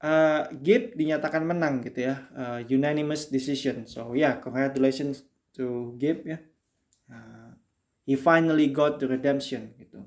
[0.01, 2.25] uh, Gabe dinyatakan menang gitu ya.
[2.33, 3.85] Uh, unanimous decision.
[3.85, 6.39] So yeah, congratulations to Gabe ya.
[7.05, 7.53] Uh,
[8.01, 10.01] he finally got the redemption gitu.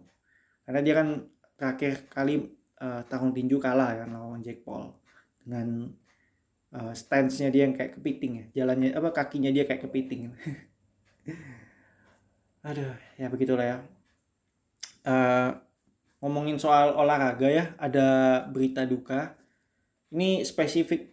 [0.66, 1.08] Karena dia kan
[1.54, 2.42] terakhir kali
[2.82, 5.03] uh, tahun tinju kalah kan lawan Jack Paul
[5.44, 5.92] dengan
[6.74, 8.64] uh, stance-nya dia yang kayak kepiting ya.
[8.64, 10.32] Jalannya apa kakinya dia kayak kepiting.
[12.68, 13.78] Aduh ya begitulah ya.
[15.04, 15.52] Uh,
[16.24, 19.36] ngomongin soal olahraga ya ada berita duka.
[20.10, 21.12] Ini spesifik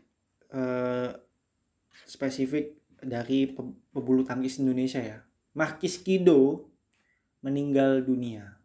[0.56, 1.12] uh,
[2.08, 3.52] spesifik dari
[3.91, 5.20] pebulu tangkis Indonesia ya.
[5.52, 6.72] Markis Kido
[7.44, 8.56] meninggal dunia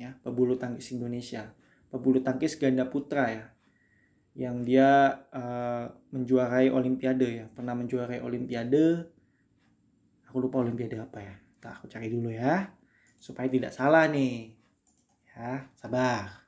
[0.00, 1.52] ya pebulu tangkis Indonesia.
[1.92, 3.55] Pebulu tangkis ganda putra ya
[4.36, 9.08] yang dia uh, menjuarai olimpiade ya pernah menjuarai olimpiade
[10.28, 12.70] aku lupa olimpiade apa ya Nah, aku cari dulu ya.
[13.18, 14.54] Supaya tidak salah nih.
[15.34, 16.46] Ya, sabar.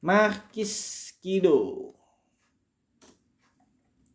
[0.00, 1.92] Markis Kido.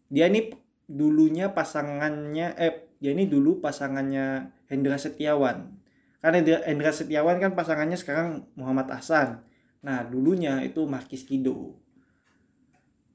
[0.09, 0.49] Dia ini
[0.89, 5.69] dulunya pasangannya eh dia ini dulu pasangannya Hendra Setiawan.
[6.17, 9.45] Karena Hendra Setiawan kan pasangannya sekarang Muhammad Hasan.
[9.85, 11.77] Nah, dulunya itu Markis Kido.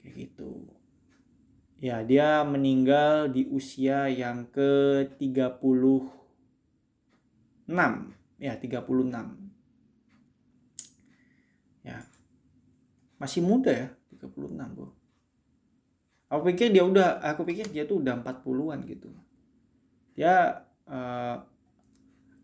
[0.09, 0.65] Kayak gitu.
[1.79, 5.85] Ya, dia meninggal di usia yang ke-30
[7.69, 7.77] 6
[8.41, 9.13] ya 36
[11.85, 12.01] ya.
[13.21, 14.99] Masih muda ya 36 bro
[16.29, 19.09] aku pikir dia udah aku pikir dia tuh udah 40-an gitu.
[20.13, 21.37] Dia uh,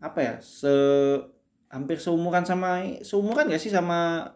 [0.01, 0.69] apa ya se
[1.69, 4.29] hampir seumuran sama seumuran gak sih sama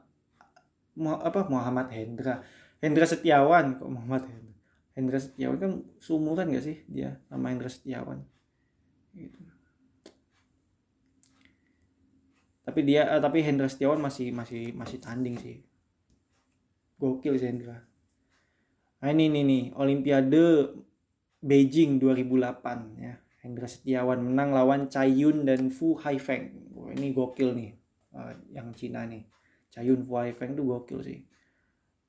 [1.00, 2.42] apa Muhammad Hendra
[2.80, 4.56] Hendra Setiawan kok Muhammad Hendra?
[4.96, 8.24] Hendra Setiawan kan seumuran gak sih dia sama Hendra Setiawan?
[9.12, 9.40] Gitu.
[12.64, 15.60] Tapi dia uh, tapi Hendra Setiawan masih masih masih tanding sih.
[17.00, 17.84] Gokil sih Hendra.
[19.00, 20.44] Nah ini nih nih Olimpiade
[21.44, 23.16] Beijing 2008 ya.
[23.40, 26.76] Hendra Setiawan menang lawan Cai Yun dan Fu Haifeng.
[26.76, 27.72] Wah, ini gokil nih
[28.16, 29.24] uh, yang Cina nih.
[29.72, 31.20] Cai Yun Fu Haifeng tuh gokil sih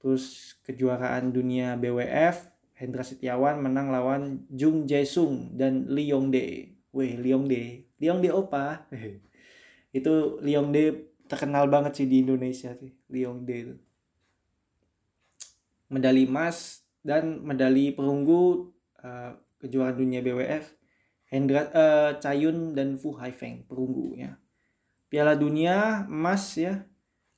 [0.00, 6.72] terus kejuaraan dunia BWF Hendra Setiawan menang lawan Jung Jae-sung dan Lee Yong-dae.
[6.96, 7.84] Weh, Lee Yong-dae.
[8.00, 8.88] Lee Yong-dae opa.
[10.00, 12.96] itu Lee Yong-dae terkenal banget sih di Indonesia sih.
[13.12, 13.76] Lee Yong-dae itu.
[15.92, 18.72] Medali emas dan medali perunggu
[19.04, 20.80] uh, kejuaraan dunia BWF
[21.30, 24.34] Hendra uh, Cayun dan Fu Haifeng perunggu ya.
[25.06, 26.88] Piala Dunia emas ya.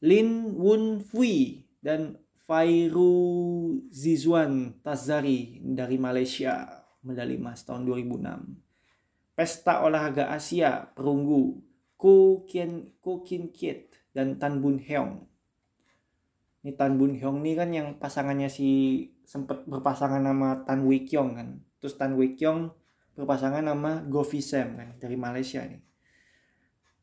[0.01, 9.39] Lin Wun Fui dan Fairu Zizwan Tazari dari Malaysia medali emas tahun 2006.
[9.39, 11.63] Pesta Olahraga Asia perunggu
[11.97, 15.23] Ko Kien Ko Kin Kiet dan Tan Bun Heong.
[16.63, 21.39] Ini Tan Bun Heong nih kan yang pasangannya si sempat berpasangan nama Tan Wei Kyong
[21.39, 21.49] kan.
[21.79, 22.71] Terus Tan Wei Kyong
[23.17, 25.83] berpasangan nama Go Sam kan dari Malaysia nih.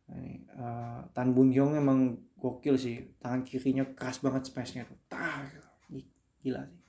[0.10, 3.14] Ini, uh, Tan Bun Heong emang gokil sih.
[3.20, 4.98] Tangan kirinya keras banget smash-nya tuh.
[5.12, 5.46] Tah,
[6.40, 6.80] gila sih.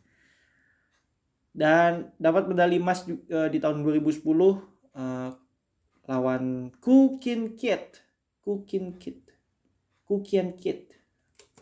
[1.50, 4.54] Dan dapat medali emas uh, di tahun 2010 uh,
[4.94, 5.30] eh,
[6.06, 8.06] lawan Kukin Kit
[8.38, 9.26] Kukin Kit
[10.06, 10.94] Kukian Kit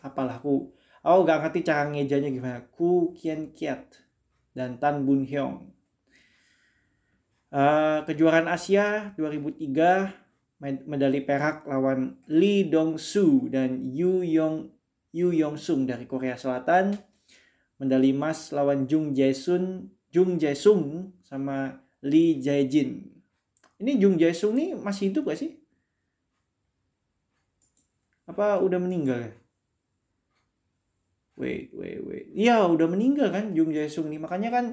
[0.05, 0.71] apalah aku
[1.03, 2.61] oh gak ngerti cara ngejanya gimana.
[2.69, 3.97] Kukian Kit
[4.53, 5.73] dan Tan Bun Hyung
[7.53, 10.28] uh, kejuaraan Asia 2003
[10.59, 14.67] medali perak lawan Lee Dong Soo dan Yu Yong
[15.15, 16.93] Yu Yong Sung dari Korea Selatan.
[17.79, 23.07] Medali emas lawan Jung Jae Sun, Jung Jae Sung sama Lee Jae Jin.
[23.79, 25.55] Ini Jung Jae Sung nih masih hidup gak sih?
[28.27, 29.31] Apa udah meninggal?
[31.39, 32.27] Wait, wait, wait.
[32.35, 34.19] Iya, udah meninggal kan Jung Jae Sung nih.
[34.19, 34.65] Makanya kan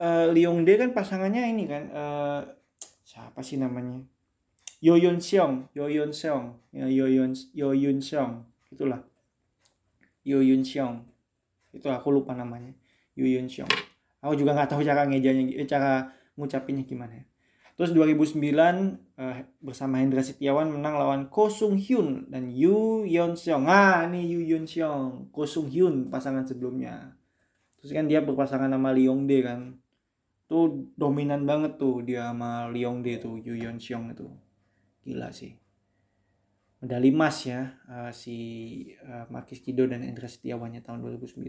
[0.00, 2.40] uh, Lee Yong Dae kan pasangannya ini kan uh,
[3.04, 4.00] siapa sih namanya?
[4.78, 9.02] Yo Yun Seong, Yo Yun Seong, ya Yo Yun Yo Yun Seong, itulah.
[10.22, 11.02] Yo Yun Seong.
[11.74, 12.70] Itu aku lupa namanya.
[13.18, 13.66] Yo Yun Seong.
[14.22, 17.24] Aku juga nggak tahu cara ngejanya, eh, cara ngucapinnya gimana ya.
[17.74, 23.66] Terus 2009 eh, bersama Hendra Setiawan menang lawan Ko Sung Hyun dan Yu Yeon Seong.
[23.66, 27.18] Ah, ini Yu Yeon Seong, Ko Sung Hyun pasangan sebelumnya.
[27.82, 29.74] Terus kan dia berpasangan sama Yong Dae kan.
[30.46, 34.30] Tuh dominan banget tuh dia sama Lee Yong Dae tuh, Yu Yeon Seong itu
[35.08, 35.56] gila sih.
[36.84, 38.36] Medali emas ya uh, si
[39.02, 41.42] uh, Markis Kido dan Indra Setiawannya tahun 2009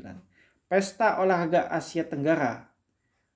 [0.70, 2.70] Pesta Olahraga Asia Tenggara.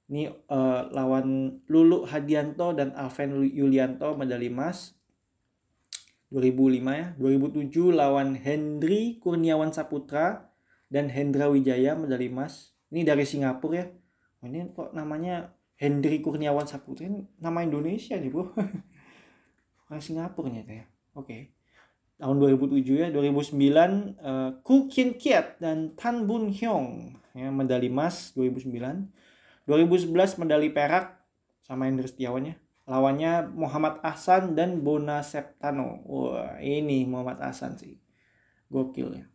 [0.06, 4.94] Ini uh, lawan Lulu Hadianto dan Alven Yulianto medali emas.
[6.30, 7.08] 2005 ya.
[7.18, 10.54] 2007 lawan Hendri Kurniawan Saputra
[10.94, 12.78] dan Hendra Wijaya medali emas.
[12.94, 13.86] Ini dari Singapura ya.
[14.42, 17.10] Oh, ini kok namanya Hendri Kurniawan Saputra?
[17.10, 18.54] Ini nama Indonesia nih bro
[19.94, 21.30] orang Singapura ya oke.
[21.30, 21.42] Okay.
[22.18, 28.34] tahun 2007 ya 2009 uh, Ku Kin Kiat dan Tan Bun Hyung ya medali emas
[28.34, 28.74] 2009
[29.70, 31.22] 2011 medali perak
[31.62, 36.04] sama Hendra Setiawan ya lawannya Muhammad Ahsan dan Bona Septano.
[36.04, 37.96] Wah ini Muhammad Ahsan sih.
[38.68, 39.26] Gokil ya.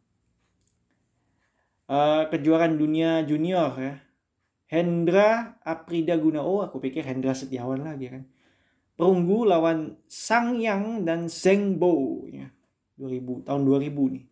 [1.89, 3.95] Uh, kejuaraan dunia junior ya.
[4.69, 8.29] Hendra Aprida Guna oh aku pikir Hendra Setiawan lagi kan
[8.99, 12.51] perunggu lawan Sang Yang dan Zheng Bo ya.
[12.99, 14.25] 2000 tahun 2000 nih.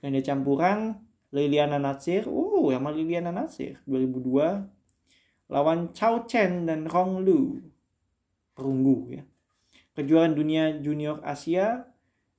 [0.00, 0.78] Ganda campuran
[1.28, 7.60] Liliana Natsir oh sama Liliana Natsir 2002 lawan Chao Chen dan Rong Lu
[8.56, 9.22] perunggu ya.
[9.92, 11.84] Kejuaraan dunia junior Asia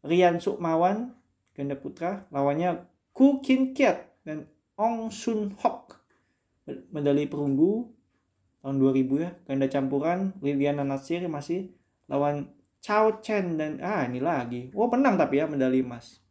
[0.01, 1.13] Rian Sukmawan
[1.53, 2.82] ganda putra lawannya
[3.13, 5.99] Ku Kin Kiat dan Ong Sun Hok
[6.89, 7.98] medali perunggu
[8.59, 11.71] tahun 2000 ya ganda campuran Liliana Nasir masih
[12.12, 14.71] lawan Chao Chen dan ah ini lagi.
[14.71, 16.23] Oh menang tapi ya medali emas.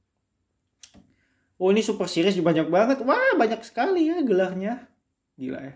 [1.61, 3.05] Oh ini super series banyak banget.
[3.05, 4.89] Wah banyak sekali ya gelarnya.
[5.37, 5.75] Gila ya.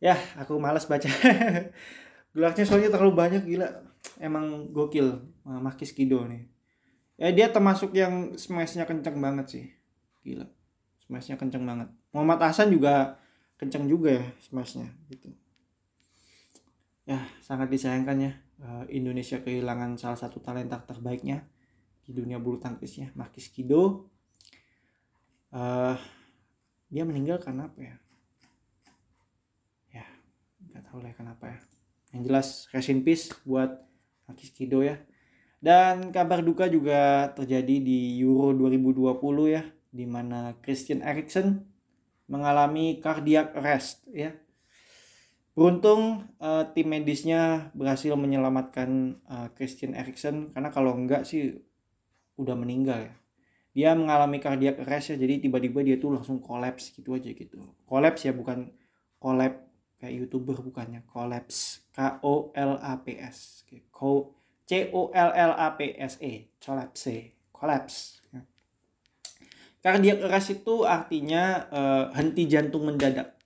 [0.00, 1.08] Ya aku malas baca.
[2.36, 3.68] Gelarnya soalnya terlalu banyak gila.
[4.20, 6.44] Emang gokil Makis Kido nih.
[7.16, 9.64] Ya dia termasuk yang smashnya kenceng banget sih.
[10.24, 10.44] Gila.
[11.08, 11.88] Smashnya kenceng banget.
[12.12, 13.16] Muhammad Hasan juga
[13.56, 15.28] kenceng juga ya smashnya gitu
[17.10, 18.32] ya sangat disayangkan ya
[18.62, 21.42] eh, Indonesia kehilangan salah satu talenta terbaiknya
[22.06, 24.10] di dunia bulu tangkisnya Markis Kido.
[25.50, 25.98] Uh,
[26.90, 27.94] dia meninggal karena apa ya?
[29.94, 30.06] Ya
[30.70, 31.58] nggak tahu lah kenapa ya.
[32.10, 33.78] Yang jelas rest in peace buat
[34.26, 34.98] Markis Kido ya.
[35.62, 39.62] Dan kabar duka juga terjadi di Euro 2020 ya,
[39.94, 41.62] di mana Christian Eriksen
[42.26, 44.34] mengalami cardiac arrest ya.
[45.60, 51.60] Beruntung uh, tim medisnya berhasil menyelamatkan uh, Christian Eriksen karena kalau enggak sih
[52.40, 53.14] udah meninggal ya.
[53.76, 57.60] Dia mengalami cardiac arrest ya, jadi tiba-tiba dia tuh langsung kolaps gitu aja gitu.
[57.84, 58.72] Kolaps ya bukan
[59.20, 59.68] kolap
[60.00, 63.68] kayak youtuber bukannya kolaps K O L A P S.
[64.64, 68.24] C O L L A P S E, collapse, collapse.
[69.84, 73.36] Cardiac arrest itu artinya uh, henti jantung mendadak.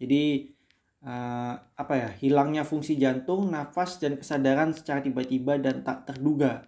[0.00, 0.56] Jadi
[1.04, 2.08] uh, apa ya?
[2.16, 6.64] Hilangnya fungsi jantung, nafas dan kesadaran secara tiba-tiba dan tak terduga.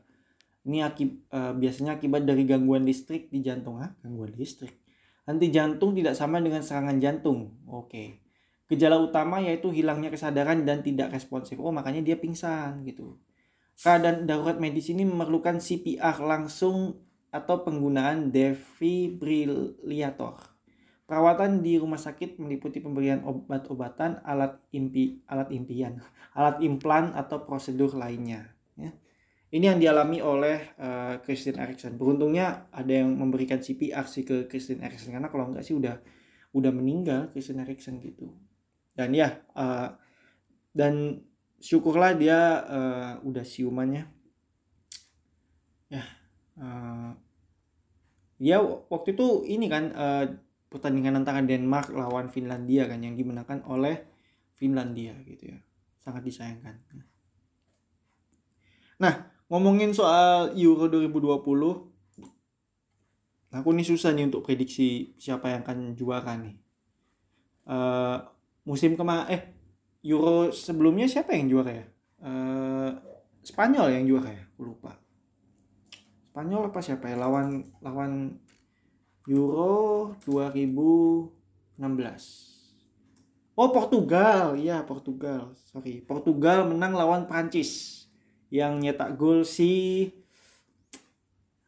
[0.63, 3.83] Ini akib, uh, biasanya akibat dari gangguan listrik di jantung.
[3.83, 4.79] Ah, gangguan listrik.
[5.27, 7.55] Henti jantung tidak sama dengan serangan jantung.
[7.71, 8.19] Oke.
[8.67, 11.59] Gejala utama yaitu hilangnya kesadaran dan tidak responsif.
[11.61, 13.19] Oh, makanya dia pingsan gitu.
[13.79, 16.95] Keadaan darurat medis ini memerlukan CPR langsung
[17.33, 20.52] atau penggunaan defibrillator.
[21.13, 26.01] Perawatan di rumah sakit meliputi pemberian obat-obatan, alat impi, alat impian,
[26.41, 28.49] alat implan atau prosedur lainnya.
[28.81, 28.97] Ya.
[29.53, 32.01] Ini yang dialami oleh uh, Christine Eriksen.
[32.01, 36.01] Beruntungnya ada yang memberikan CPR sih ke Christine Eriksen karena kalau enggak sih udah
[36.57, 38.33] udah meninggal Christine Eriksen gitu.
[38.97, 39.93] Dan ya uh,
[40.73, 41.21] dan
[41.61, 44.09] syukurlah dia uh, udah siumannya
[45.93, 46.05] ya
[46.57, 47.13] uh,
[48.41, 50.27] ya waktu itu ini kan uh,
[50.73, 54.09] pertandingan antara Denmark lawan Finlandia kan yang dimenangkan oleh
[54.57, 55.61] Finlandia gitu ya
[56.01, 56.81] sangat disayangkan
[58.97, 66.41] nah ngomongin soal Euro 2020 aku ini susah nih untuk prediksi siapa yang akan juara
[66.41, 66.57] nih
[67.69, 68.17] uh,
[68.65, 69.43] musim kemarin eh
[70.03, 71.87] Euro sebelumnya siapa yang juara ya?
[72.23, 72.91] Uh,
[73.43, 74.43] Spanyol yang juara ya?
[74.55, 74.99] Aku lupa.
[76.35, 77.17] Spanyol apa siapa ya?
[77.23, 78.43] Lawan lawan
[79.29, 81.31] Euro 2016.
[83.53, 85.53] Oh Portugal, iya Portugal.
[85.69, 88.05] Sorry, Portugal menang lawan Prancis.
[88.53, 90.09] Yang nyetak gol si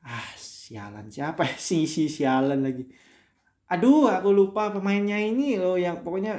[0.05, 1.57] ah sialan siapa ya?
[1.57, 2.85] si si sialan lagi.
[3.73, 6.37] Aduh, aku lupa pemainnya ini loh yang pokoknya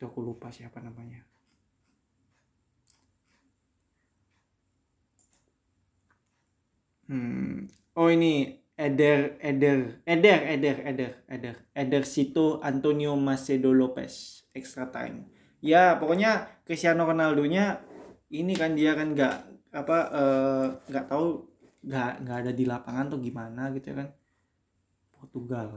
[0.00, 1.20] itu aku lupa siapa namanya
[7.04, 11.56] hmm oh ini Eder Eder Eder Eder Eder Eder.
[11.76, 14.46] Eder Sito Antonio Macedo Lopez.
[14.56, 15.28] Extra time.
[15.60, 17.84] Ya pokoknya Cristiano Ronaldo nya
[18.32, 19.34] ini kan dia kan nggak
[19.76, 21.26] apa eh, nggak uh, tahu
[21.84, 24.08] nggak nggak ada di lapangan tuh gimana gitu ya kan.
[25.12, 25.68] Portugal.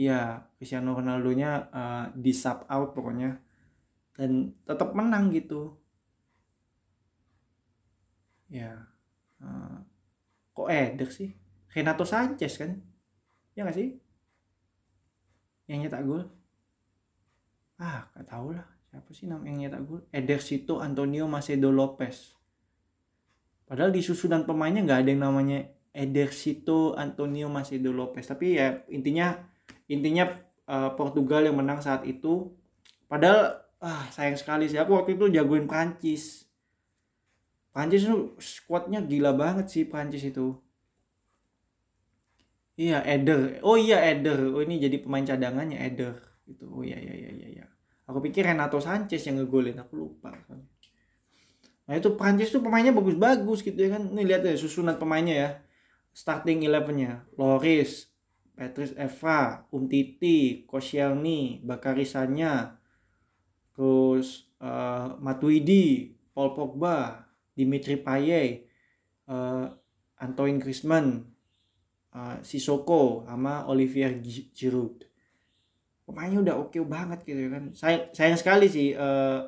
[0.00, 3.36] Ya Cristiano Ronaldo-nya uh, di sub out pokoknya.
[4.16, 5.76] Dan tetap menang gitu.
[8.48, 8.88] Ya
[9.44, 9.84] uh,
[10.56, 11.28] kok Eder sih?
[11.76, 12.72] Renato Sanchez kan?
[13.52, 13.92] Ya gak sih?
[15.68, 16.24] Yang nyetak gol.
[17.76, 18.64] Ah gak tau lah.
[18.88, 20.00] Siapa sih nama yang nyetak gol?
[20.08, 22.32] Eder Sito Antonio Macedo Lopez.
[23.68, 25.58] Padahal di susunan pemainnya nggak ada yang namanya
[25.92, 28.24] Eder Sito Antonio Macedo Lopez.
[28.24, 29.36] Tapi ya intinya
[29.92, 30.32] intinya
[30.70, 32.56] uh, Portugal yang menang saat itu.
[33.04, 34.80] Padahal ah sayang sekali sih.
[34.80, 36.45] Aku waktu itu jagoin Prancis
[37.76, 40.56] Prancis itu squadnya gila banget sih Prancis itu.
[42.80, 43.60] Iya Eder.
[43.60, 44.48] Oh iya Eder.
[44.48, 46.16] Oh ini jadi pemain cadangannya Eder.
[46.48, 47.66] Itu oh iya iya iya iya, iya.
[48.08, 50.32] aku pikir Renato Sanchez yang ngegolin aku lupa.
[51.84, 54.08] Nah itu Prancis tuh pemainnya bagus-bagus gitu ya kan.
[54.08, 55.50] Ini lihat ya susunan pemainnya ya.
[56.16, 57.28] Starting elevennya.
[57.36, 58.08] Loris
[58.56, 62.80] Patrice Evra, Umtiti, Koscielny, Bakary Sanya,
[63.76, 67.25] terus uh, Matuidi, Paul Pogba,
[67.56, 68.68] Dimitri Payet,
[69.32, 69.72] uh,
[70.20, 71.24] Antoine Griezmann,
[72.12, 74.20] uh, Sissoko, sama Olivier
[74.52, 75.08] Giroud.
[76.04, 77.72] Pemainnya udah oke okay banget gitu kan.
[77.72, 79.42] Sayang, sayang sekali sih uh,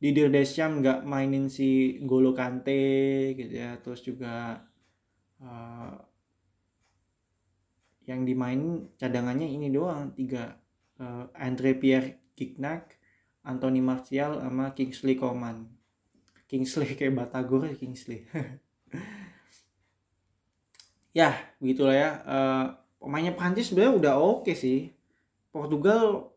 [0.00, 3.76] Didier Deschamps nggak mainin si Golo Kante gitu ya.
[3.82, 4.64] Terus juga
[5.42, 5.92] uh,
[8.08, 10.56] yang dimain cadangannya ini doang tiga
[10.96, 12.96] uh, Andre Pierre Gignac
[13.44, 15.79] Anthony Martial sama Kingsley Coman
[16.50, 18.26] Kingsley kayak Batagor ya Kingsley
[21.18, 21.30] ya
[21.62, 22.66] begitulah ya uh,
[22.98, 24.90] pemainnya Prancis sebenarnya udah oke okay sih
[25.54, 26.34] Portugal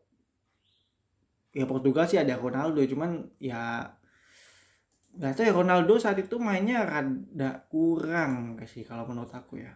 [1.50, 3.90] ya Portugal sih ada Ronaldo cuman ya
[5.14, 9.74] nggak tahu ya Ronaldo saat itu mainnya rada kurang sih kalau menurut aku ya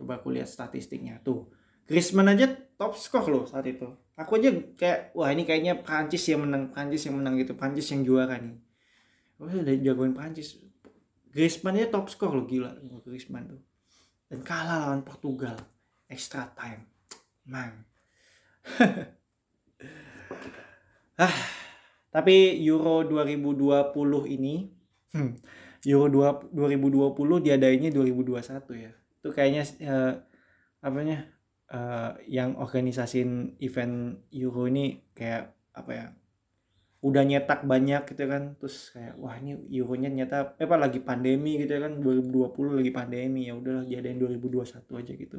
[0.00, 1.52] Coba aku lihat statistiknya tuh.
[1.84, 2.48] Griezmann aja
[2.80, 3.84] top skor loh saat itu.
[4.16, 4.48] Aku aja
[4.80, 8.56] kayak wah ini kayaknya Prancis yang menang, Prancis yang menang gitu, Prancis yang juara nih.
[9.40, 10.60] Aku udah jagoin Prancis.
[11.30, 12.76] Griezmann nya top skor lo gila.
[13.00, 13.62] Griezmann tuh.
[14.28, 15.56] Dan kalah lawan Portugal.
[16.06, 16.84] Extra time.
[17.48, 17.72] Man.
[21.20, 21.60] Ah
[22.10, 23.94] tapi Euro 2020
[24.34, 24.66] ini
[25.14, 25.32] hmm,
[25.86, 28.42] Euro 2, 2020 diadainnya 2021
[28.74, 28.92] ya.
[29.22, 30.14] Itu kayaknya uh,
[30.82, 31.30] apanya
[31.70, 36.06] uh, yang organisasin event Euro ini kayak apa ya
[37.00, 38.56] udah nyetak banyak gitu kan.
[38.60, 41.98] Terus kayak wah ini euronya nyata eh apa lagi pandemi gitu kan.
[41.98, 45.38] 2020 lagi pandemi ya udahlah jadiin 2021 aja gitu.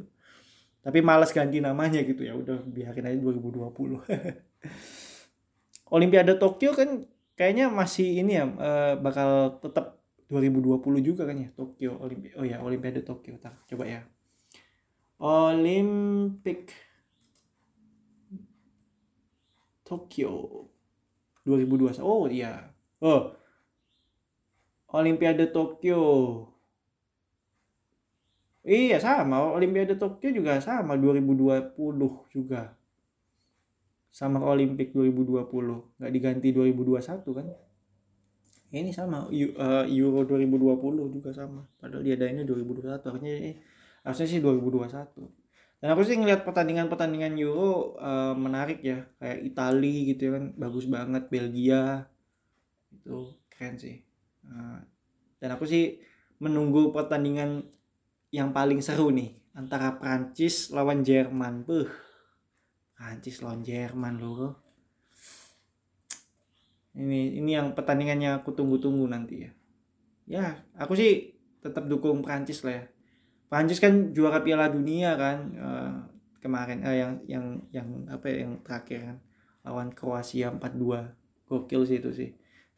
[0.82, 4.02] Tapi males ganti namanya gitu ya udah biarin aja 2020
[5.94, 7.06] Olimpiade Tokyo kan
[7.38, 10.02] kayaknya masih ini ya uh, bakal tetap
[10.32, 14.00] 2020 juga kan ya Tokyo Olimpi oh ya Olimpiade Tokyo Tar, coba ya.
[15.22, 16.72] Olimpik
[19.84, 20.66] Tokyo
[21.42, 22.70] 2021 oh iya.
[23.02, 23.34] Oh.
[24.92, 26.00] Olimpiade Tokyo.
[28.62, 29.42] Iya sama.
[29.56, 31.74] Olimpiade Tokyo juga sama 2020
[32.30, 32.76] juga.
[34.12, 37.46] Sama Olimpik 2020 nggak diganti 2021 kan?
[38.72, 41.64] Ini sama eh, Euro 2020 juga sama.
[41.80, 43.56] Padahal dia ini 2021 harusnya eh,
[44.04, 45.41] harusnya sih 2021
[45.82, 49.02] dan aku sih ngeliat pertandingan-pertandingan Euro uh, menarik ya.
[49.18, 51.26] Kayak Itali gitu ya kan bagus banget.
[51.26, 52.06] Belgia
[52.94, 53.98] itu keren sih.
[54.46, 54.78] Uh,
[55.42, 55.98] dan aku sih
[56.38, 57.66] menunggu pertandingan
[58.30, 61.66] yang paling seru nih antara Prancis lawan Jerman.
[61.66, 61.90] Buh.
[62.94, 64.62] Prancis lawan Jerman loh
[66.92, 69.50] ini ini yang pertandingannya aku tunggu-tunggu nanti ya.
[70.28, 71.32] Ya aku sih
[71.64, 72.84] tetap dukung Prancis lah ya
[73.52, 75.92] Prancis kan juara Piala Dunia kan uh,
[76.40, 79.16] kemarin uh, yang yang yang apa ya yang terakhir kan
[79.68, 80.80] lawan Kroasia 4-2
[81.44, 82.30] gokil sih itu sih.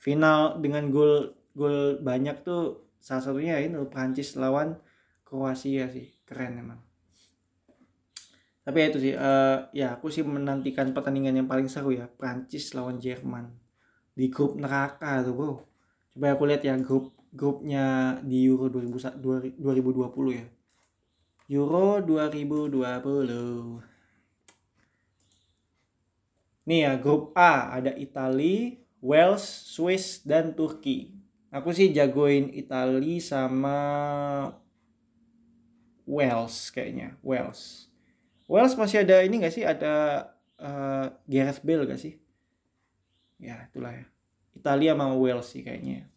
[0.03, 4.75] Final dengan gol gol banyak tuh salah satunya ini Prancis lawan
[5.23, 6.11] Kroasia sih.
[6.27, 6.83] Keren emang.
[8.67, 12.75] Tapi ya itu sih uh, ya aku sih menantikan pertandingan yang paling seru ya Prancis
[12.75, 13.47] lawan Jerman.
[14.11, 15.55] Di grup neraka tuh bro.
[16.11, 19.63] Coba aku lihat ya grup grupnya di Euro 2020
[20.35, 20.47] ya
[21.45, 23.85] Euro 2020.
[26.65, 31.13] Nih ya, grup A ada Italia, Wales, Swiss, dan Turki.
[31.53, 33.79] Aku sih jagoin Italia sama
[36.09, 37.93] Wales kayaknya, Wales.
[38.49, 39.69] Wales masih ada ini gak sih?
[39.69, 40.25] Ada
[40.57, 42.17] uh, Gareth Bale gak sih?
[43.37, 44.09] Ya, itulah ya.
[44.57, 46.09] Italia sama Wales sih kayaknya.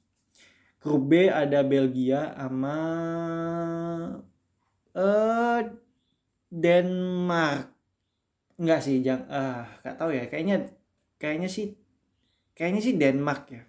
[0.80, 2.80] Grup B ada Belgia sama
[4.98, 5.62] uh,
[6.50, 7.70] Denmark.
[8.58, 10.24] Enggak sih jang ah uh, nggak tahu ya.
[10.26, 10.58] Kayaknya
[11.22, 11.78] kayaknya sih
[12.58, 13.62] kayaknya sih Denmark ya.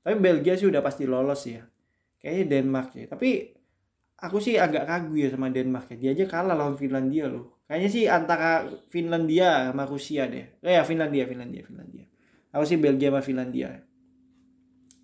[0.00, 1.66] Tapi Belgia sih udah pasti lolos ya.
[2.22, 3.50] Kayaknya Denmark ya tapi
[4.20, 5.96] aku sih agak ragu ya sama Denmark ya.
[5.98, 7.66] Dia aja kalah lawan Finlandia loh.
[7.66, 10.62] Kayaknya sih antara Finlandia sama Rusia deh.
[10.62, 12.06] Eh ya Finlandia Finlandia Finlandia.
[12.54, 13.82] Aku sih Belgia sama Finlandia.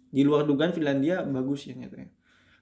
[0.07, 2.11] Di luar dugaan Finlandia bagus ya nyatanya.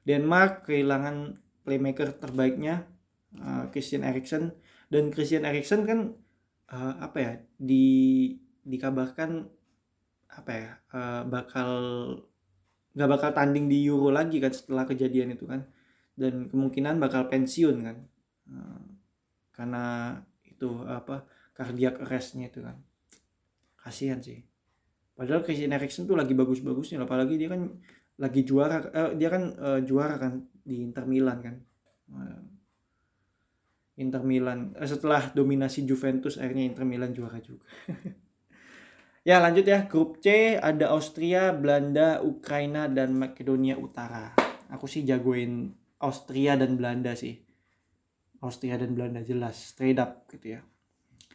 [0.05, 2.93] Denmark kehilangan playmaker terbaiknya
[3.41, 4.55] uh, Christian Eriksen.
[4.91, 6.14] Dan Christian Eriksen kan
[6.70, 7.87] uh, apa ya di
[8.64, 9.45] dikabarkan
[10.35, 11.70] apa ya uh, bakal
[12.95, 15.66] nggak bakal tanding di Euro lagi kan setelah kejadian itu kan.
[16.14, 17.97] Dan kemungkinan bakal pensiun kan.
[18.47, 18.82] Uh,
[19.55, 22.78] karena itu apa cardiac arrestnya itu kan.
[23.78, 24.43] Kasihan sih.
[25.14, 27.70] Padahal Christian Eriksen tuh lagi bagus-bagusnya apalagi dia kan
[28.18, 31.55] lagi juara uh, dia kan uh, juara kan di Inter Milan kan
[33.95, 37.66] Inter Milan eh, setelah dominasi Juventus akhirnya Inter Milan juara juga.
[39.28, 44.34] ya lanjut ya grup C ada Austria, Belanda, Ukraina dan Makedonia Utara.
[44.74, 45.70] Aku sih jagoin
[46.03, 47.38] Austria dan Belanda sih.
[48.42, 50.61] Austria dan Belanda jelas straight up gitu ya.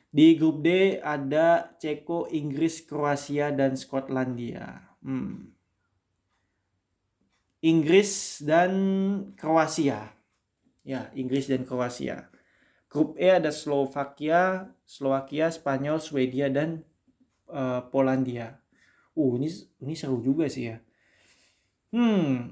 [0.09, 4.97] Di grup D ada Ceko, Inggris, Kroasia dan Skotlandia.
[5.05, 5.53] Hmm.
[7.61, 8.73] Inggris dan
[9.37, 10.09] Kroasia.
[10.81, 12.29] Ya, Inggris dan Kroasia.
[12.89, 16.81] Grup E ada Slovakia, Slovakia, Spanyol, Swedia dan
[17.45, 18.57] uh, Polandia.
[19.13, 19.49] Uh, ini
[19.85, 20.81] ini seru juga sih ya.
[21.93, 22.49] Hmm,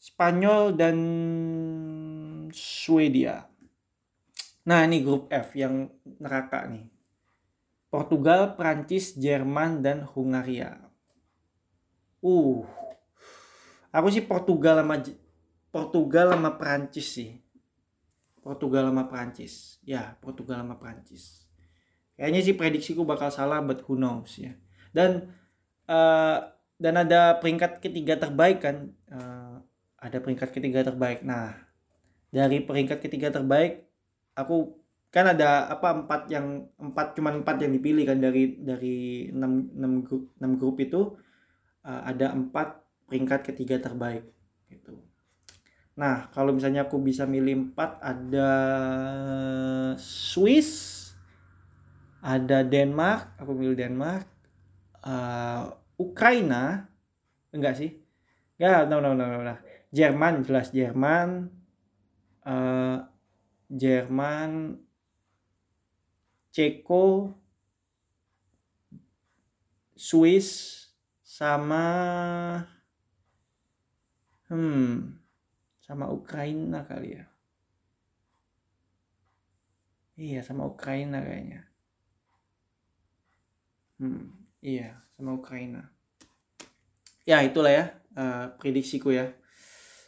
[0.00, 0.96] Spanyol dan
[2.56, 3.44] Swedia.
[4.64, 6.88] Nah, ini grup F yang neraka nih.
[7.92, 10.80] Portugal, Prancis, Jerman dan Hungaria.
[12.24, 12.64] Uh.
[13.92, 14.96] Aku sih Portugal sama
[15.68, 17.43] Portugal sama Prancis sih.
[18.44, 19.80] Portugal sama Prancis.
[19.80, 21.48] Ya, Portugal sama Prancis.
[22.20, 24.52] Kayaknya sih prediksiku bakal salah, but who knows ya.
[24.92, 25.32] Dan
[25.88, 29.62] uh, dan ada peringkat ketiga terbaik kan uh,
[30.00, 31.54] ada peringkat ketiga terbaik nah
[32.34, 33.86] dari peringkat ketiga terbaik
[34.34, 34.74] aku
[35.14, 39.92] kan ada apa empat yang empat cuma empat yang dipilih kan dari dari enam enam
[40.02, 41.14] grup enam grup itu
[41.86, 44.26] uh, ada empat peringkat ketiga terbaik
[44.66, 44.98] gitu
[45.94, 48.50] nah kalau misalnya aku bisa milih empat ada
[49.98, 51.00] Swiss
[52.18, 54.26] ada Denmark aku milih Denmark
[55.06, 56.90] uh, Ukraina
[57.54, 57.94] enggak sih
[58.58, 59.54] ya no no no no, no.
[59.94, 61.46] Jerman jelas Jerman
[62.42, 62.98] uh,
[63.70, 64.82] Jerman
[66.54, 67.34] Ceko,
[69.98, 70.86] Swiss,
[71.18, 71.82] sama
[74.46, 75.23] hmm
[75.84, 77.24] sama Ukraina kali ya.
[80.16, 81.68] Iya, sama Ukraina kayaknya.
[84.00, 84.32] Hmm,
[84.64, 85.92] iya, sama Ukraina.
[87.28, 87.84] Ya, itulah ya
[88.16, 89.36] uh, prediksiku ya.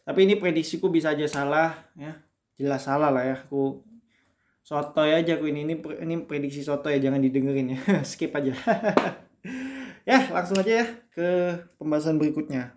[0.08, 2.24] Tapi ini prediksiku bisa aja salah ya.
[2.56, 3.36] Jelas salah lah ya.
[3.44, 3.84] Aku
[4.66, 8.50] soto aja aku ini ini ini prediksi soto ya jangan didengerin ya skip aja
[10.10, 11.28] ya langsung aja ya ke
[11.78, 12.74] pembahasan berikutnya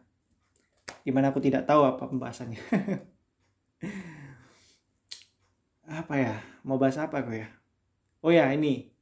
[1.04, 2.62] di mana aku tidak tahu apa pembahasannya.
[5.90, 6.38] Apa ya?
[6.62, 7.50] Mau bahas apa aku ya?
[8.22, 8.94] Oh ya ini.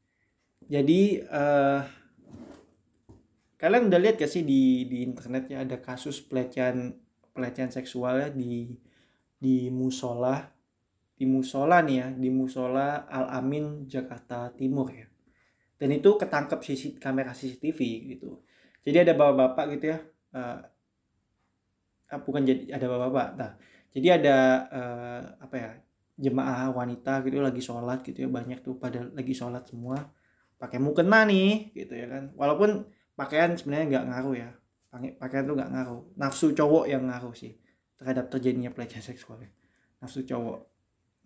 [0.71, 1.83] Jadi uh,
[3.59, 6.95] kalian udah lihat gak sih di di internet ya ada kasus pelecehan
[7.35, 8.71] pelecehan seksual ya di
[9.35, 10.47] di musola
[11.17, 15.11] di musola nih ya di musola Al Amin Jakarta Timur ya.
[15.75, 17.79] Dan itu ketangkep sisi kamera CCTV
[18.15, 18.47] gitu.
[18.87, 19.99] Jadi ada bapak-bapak gitu ya
[20.31, 20.76] uh,
[22.15, 23.51] bukan jadi ada bapak-bapak nah
[23.91, 24.37] jadi ada
[24.71, 25.71] uh, apa ya
[26.17, 30.01] jemaah wanita gitu lagi sholat gitu ya banyak tuh pada lagi sholat semua
[30.57, 34.49] pakai mukena nih gitu ya kan walaupun pakaian sebenarnya nggak ngaruh ya
[35.21, 37.53] pakaian tuh nggak ngaruh nafsu cowok yang ngaruh sih
[37.97, 39.49] terhadap terjadinya pelecehan seksual ya.
[40.01, 40.57] nafsu cowok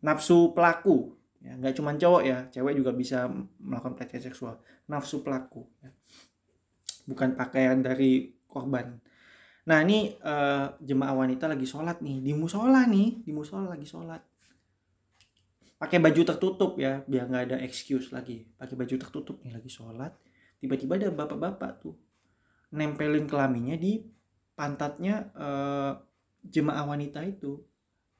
[0.03, 3.31] nafsu pelaku ya nggak cuma cowok ya cewek juga bisa
[3.63, 4.59] melakukan pelecehan seksual
[4.91, 5.89] nafsu pelaku ya.
[7.07, 8.99] bukan pakaian dari korban
[9.61, 14.21] nah ini uh, jemaah wanita lagi sholat nih di musola nih di musola lagi sholat.
[15.81, 18.45] Pakai baju tertutup ya biar nggak ada excuse lagi.
[18.57, 20.13] Pakai baju tertutup nih lagi sholat.
[20.61, 21.97] Tiba-tiba ada bapak-bapak tuh
[22.71, 24.01] nempelin kelaminnya di
[24.53, 25.93] pantatnya uh,
[26.45, 27.61] jemaah wanita itu.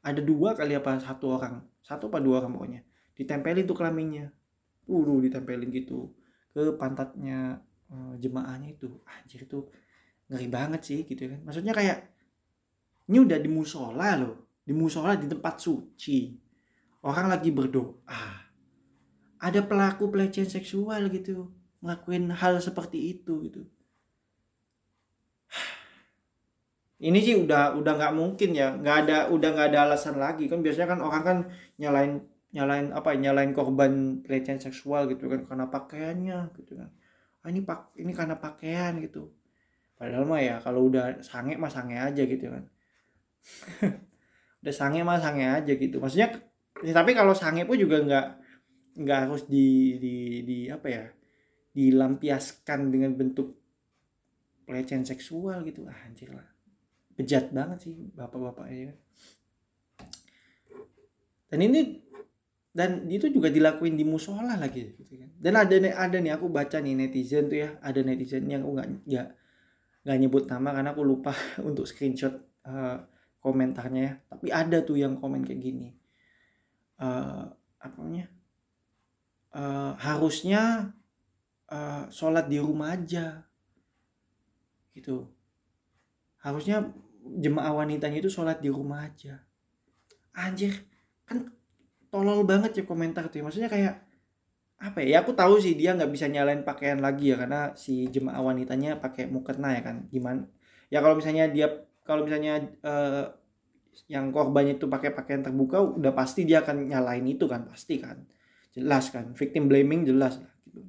[0.02, 1.62] Ada dua kali apa satu orang.
[1.82, 2.82] Satu apa dua orang pokoknya.
[3.18, 4.34] Ditempelin tuh kelaminnya.
[4.90, 6.10] Uh ditempelin gitu
[6.52, 7.62] ke pantatnya
[7.94, 8.90] uh, jemaahnya itu.
[9.06, 9.70] Anjir itu
[10.32, 11.44] ngeri banget sih gitu kan.
[11.44, 12.08] Maksudnya kayak
[13.12, 14.64] ini udah di musola loh.
[14.64, 16.32] Di musola di tempat suci.
[17.04, 18.24] Orang lagi berdoa.
[19.44, 21.52] Ada pelaku pelecehan seksual gitu.
[21.84, 23.68] Ngelakuin hal seperti itu gitu.
[27.02, 28.72] Ini sih udah udah nggak mungkin ya.
[28.78, 30.48] Nggak ada udah nggak ada alasan lagi.
[30.48, 31.38] Kan biasanya kan orang kan
[31.76, 32.24] nyalain
[32.56, 35.44] nyalain apa nyalain korban pelecehan seksual gitu kan.
[35.44, 36.88] Karena pakaiannya gitu kan.
[37.42, 39.41] Ah, ini pak ini karena pakaian gitu
[40.02, 42.66] padahal mah ya kalau udah sange mah sange aja gitu kan.
[44.62, 45.98] Udah sange mah sange aja gitu.
[45.98, 46.38] Maksudnya
[46.82, 48.26] ya, tapi kalau sange pun juga nggak
[49.02, 51.06] nggak harus di di di apa ya
[51.74, 53.58] dilampiaskan dengan bentuk
[54.66, 55.86] pelecehan seksual gitu.
[55.90, 56.46] Ah, anjir lah.
[57.18, 58.94] Bejat banget sih bapak-bapak ya
[61.52, 61.80] dan ini
[62.72, 65.30] dan itu juga dilakuin di musola lagi gitu kan.
[65.36, 67.76] Dan ada ada nih aku baca nih netizen tuh ya.
[67.84, 69.28] Ada netizen yang aku nggak
[70.02, 71.34] nggak nyebut nama karena aku lupa
[71.68, 72.34] untuk screenshot
[72.66, 72.98] uh,
[73.42, 74.14] komentarnya ya.
[74.30, 75.90] Tapi ada tuh yang komen kayak gini.
[77.02, 77.50] Uh,
[77.82, 78.28] apa namanya?
[79.52, 80.94] Uh, harusnya
[81.70, 83.46] uh, sholat di rumah aja.
[84.94, 85.26] Gitu.
[86.42, 86.90] Harusnya
[87.22, 89.42] jemaah wanitanya itu sholat di rumah aja.
[90.34, 90.74] Anjir
[91.28, 91.52] kan
[92.12, 93.44] tolol banget ya komentar tuh ya.
[93.48, 94.04] maksudnya kayak
[94.82, 98.10] apa ya, ya aku tahu sih dia nggak bisa nyalain pakaian lagi ya karena si
[98.10, 100.50] jemaah wanitanya pakai mukena ya kan gimana?
[100.90, 101.70] Ya kalau misalnya dia
[102.02, 103.30] kalau misalnya uh,
[104.10, 108.26] yang korbannya itu pakai pakaian terbuka udah pasti dia akan nyalain itu kan pasti kan.
[108.74, 110.82] Jelas kan victim blaming jelas lah gitu.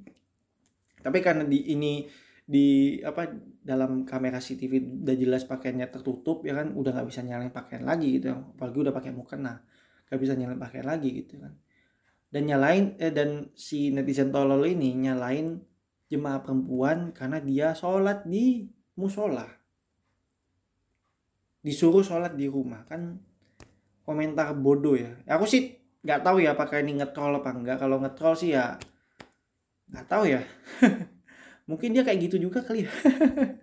[1.05, 2.09] Tapi karena di ini
[2.43, 3.29] di apa
[3.63, 8.19] dalam kamera CCTV udah jelas pakaiannya tertutup ya kan udah nggak bisa nyalain pakaian lagi
[8.19, 9.63] gitu apalagi udah pakai mukena
[10.11, 11.55] nggak bisa nyalain pakaian lagi gitu kan
[12.33, 15.61] dan nyalain eh, dan si netizen tolol ini nyalain
[16.09, 18.65] jemaah perempuan karena dia sholat di
[18.97, 19.45] musola.
[21.61, 22.89] Disuruh sholat di rumah.
[22.89, 23.21] Kan
[24.09, 25.13] komentar bodoh ya.
[25.29, 28.81] Aku sih nggak tahu ya apakah ini ngetrol apa enggak kalau ngetrol sih ya
[29.93, 30.41] nggak tahu ya.
[31.69, 32.93] Mungkin dia kayak gitu juga kali ya.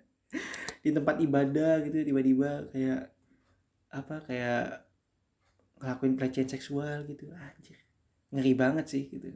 [0.85, 3.01] Di tempat ibadah gitu tiba-tiba kayak
[3.89, 4.85] apa kayak
[5.81, 7.33] ngelakuin pelecehan seksual gitu.
[7.33, 7.88] Anjir
[8.33, 9.29] ngeri banget sih gitu.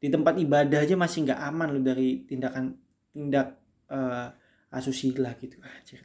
[0.00, 2.76] Di tempat ibadah aja masih nggak aman loh dari tindakan
[3.12, 3.60] tindak
[3.92, 4.32] uh,
[4.72, 5.60] asusila gitu.
[5.60, 6.04] Anjir.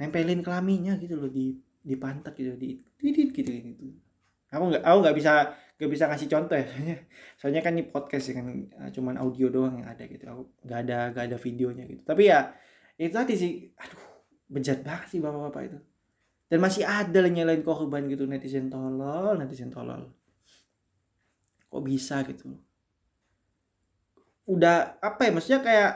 [0.00, 3.84] Nempelin kelaminnya gitu loh di di pantat gitu di titit gitu gitu.
[4.50, 5.32] Aku nggak aku nggak bisa
[5.80, 6.96] nggak bisa kasih contoh ya soalnya
[7.40, 10.24] soalnya kan ini podcast ya kan eh, cuman audio doang yang ada gitu.
[10.26, 12.02] Aku nggak ada nggak ada videonya gitu.
[12.06, 12.54] Tapi ya
[13.00, 14.04] itu tadi sih aduh
[14.50, 15.78] bejat banget sih bapak-bapak itu.
[16.50, 20.10] Dan masih ada lah nyalain korban gitu netizen tolol netizen tolol
[21.70, 22.58] kok bisa gitu
[24.50, 25.92] udah apa ya maksudnya kayak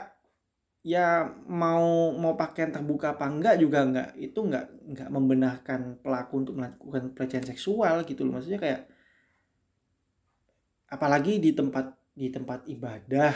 [0.85, 6.53] ya mau mau pakaian terbuka apa enggak juga enggak itu enggak enggak membenarkan pelaku untuk
[6.61, 8.37] melakukan pelecehan seksual gitu loh.
[8.37, 8.81] Maksudnya kayak
[10.93, 13.33] apalagi di tempat di tempat ibadah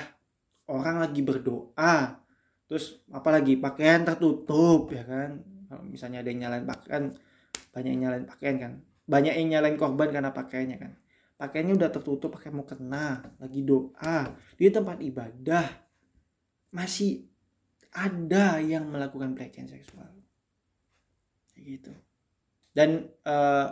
[0.70, 2.22] orang lagi berdoa
[2.70, 5.42] terus apalagi pakaian tertutup ya kan?
[5.68, 7.04] Kalau misalnya ada yang nyalain pakaian
[7.74, 8.74] banyak yang nyalain pakaian kan?
[9.10, 10.94] Banyak yang nyalain korban karena pakaiannya kan
[11.40, 14.36] pakaiannya udah tertutup pakai mau kena lagi doa.
[14.60, 15.66] Di tempat ibadah
[16.76, 17.24] masih
[17.96, 20.12] ada yang melakukan pelecehan seksual.
[21.56, 21.96] Gitu.
[22.76, 23.72] Dan uh,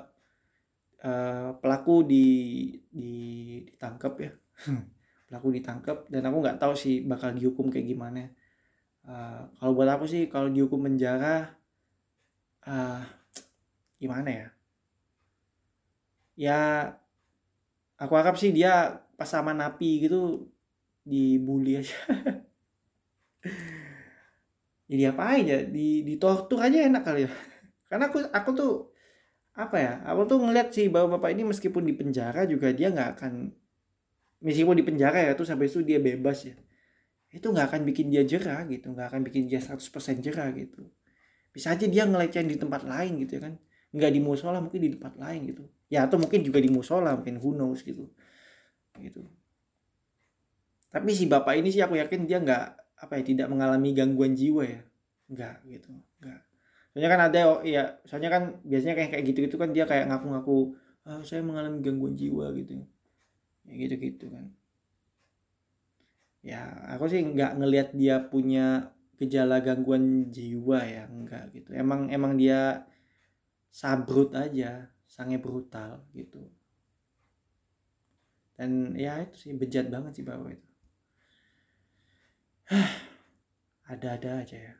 [1.04, 2.28] uh, pelaku di,
[2.88, 3.14] di
[3.68, 4.32] ditangkap ya.
[5.28, 8.32] Pelaku ditangkap dan aku nggak tahu sih bakal dihukum kayak gimana.
[9.04, 11.52] Uh, kalau buat aku sih kalau dihukum penjara
[12.64, 13.04] uh,
[14.00, 14.48] gimana ya?
[16.38, 16.60] Ya
[17.98, 20.50] aku harap sih dia pas sama napi gitu
[21.02, 21.98] dibully aja.
[24.90, 27.32] Jadi apa aja di di tortur aja enak kali ya.
[27.90, 28.72] Karena aku aku tuh
[29.58, 33.10] apa ya aku tuh ngeliat sih bahwa bapak ini meskipun di penjara juga dia nggak
[33.18, 33.34] akan
[34.46, 36.56] meskipun di penjara ya tuh sampai itu dia bebas ya.
[37.34, 40.88] Itu nggak akan bikin dia jerah gitu nggak akan bikin dia 100% jerah gitu.
[41.52, 43.54] Bisa aja dia ngelecehin di tempat lain gitu ya kan.
[43.96, 47.40] Nggak di musola mungkin di tempat lain gitu ya atau mungkin juga di musola mungkin
[47.40, 48.08] who knows gitu.
[48.98, 49.24] Gitu.
[50.92, 52.64] Tapi si bapak ini sih aku yakin dia nggak
[52.98, 54.82] apa ya tidak mengalami gangguan jiwa ya.
[55.28, 55.92] Enggak gitu.
[56.20, 56.48] Enggak
[56.98, 60.10] soalnya kan ada oh, iya soalnya kan biasanya kayak kayak gitu gitu kan dia kayak
[60.10, 60.74] ngaku-ngaku
[61.06, 62.82] ah, saya mengalami gangguan jiwa gitu.
[63.70, 64.50] Ya gitu gitu kan.
[66.42, 71.70] Ya aku sih nggak ngelihat dia punya gejala gangguan jiwa ya enggak gitu.
[71.78, 72.90] Emang emang dia
[73.70, 76.44] sabrut aja sange brutal gitu.
[78.60, 80.68] Dan ya itu sih bejat banget sih bapak itu.
[83.92, 84.76] Ada-ada aja ya.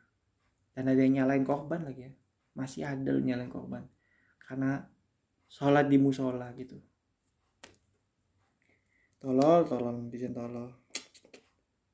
[0.76, 2.12] Dan ada yang nyalain korban lagi ya.
[2.54, 3.82] Masih ada nyalain korban.
[4.38, 4.84] Karena
[5.48, 6.76] sholat di musola gitu.
[9.18, 10.70] Tolol tolol netizen tolol.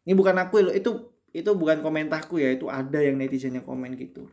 [0.04, 0.90] Ini bukan aku itu
[1.32, 2.52] itu bukan komentarku ya.
[2.52, 4.28] Itu ada yang netizen yang komen gitu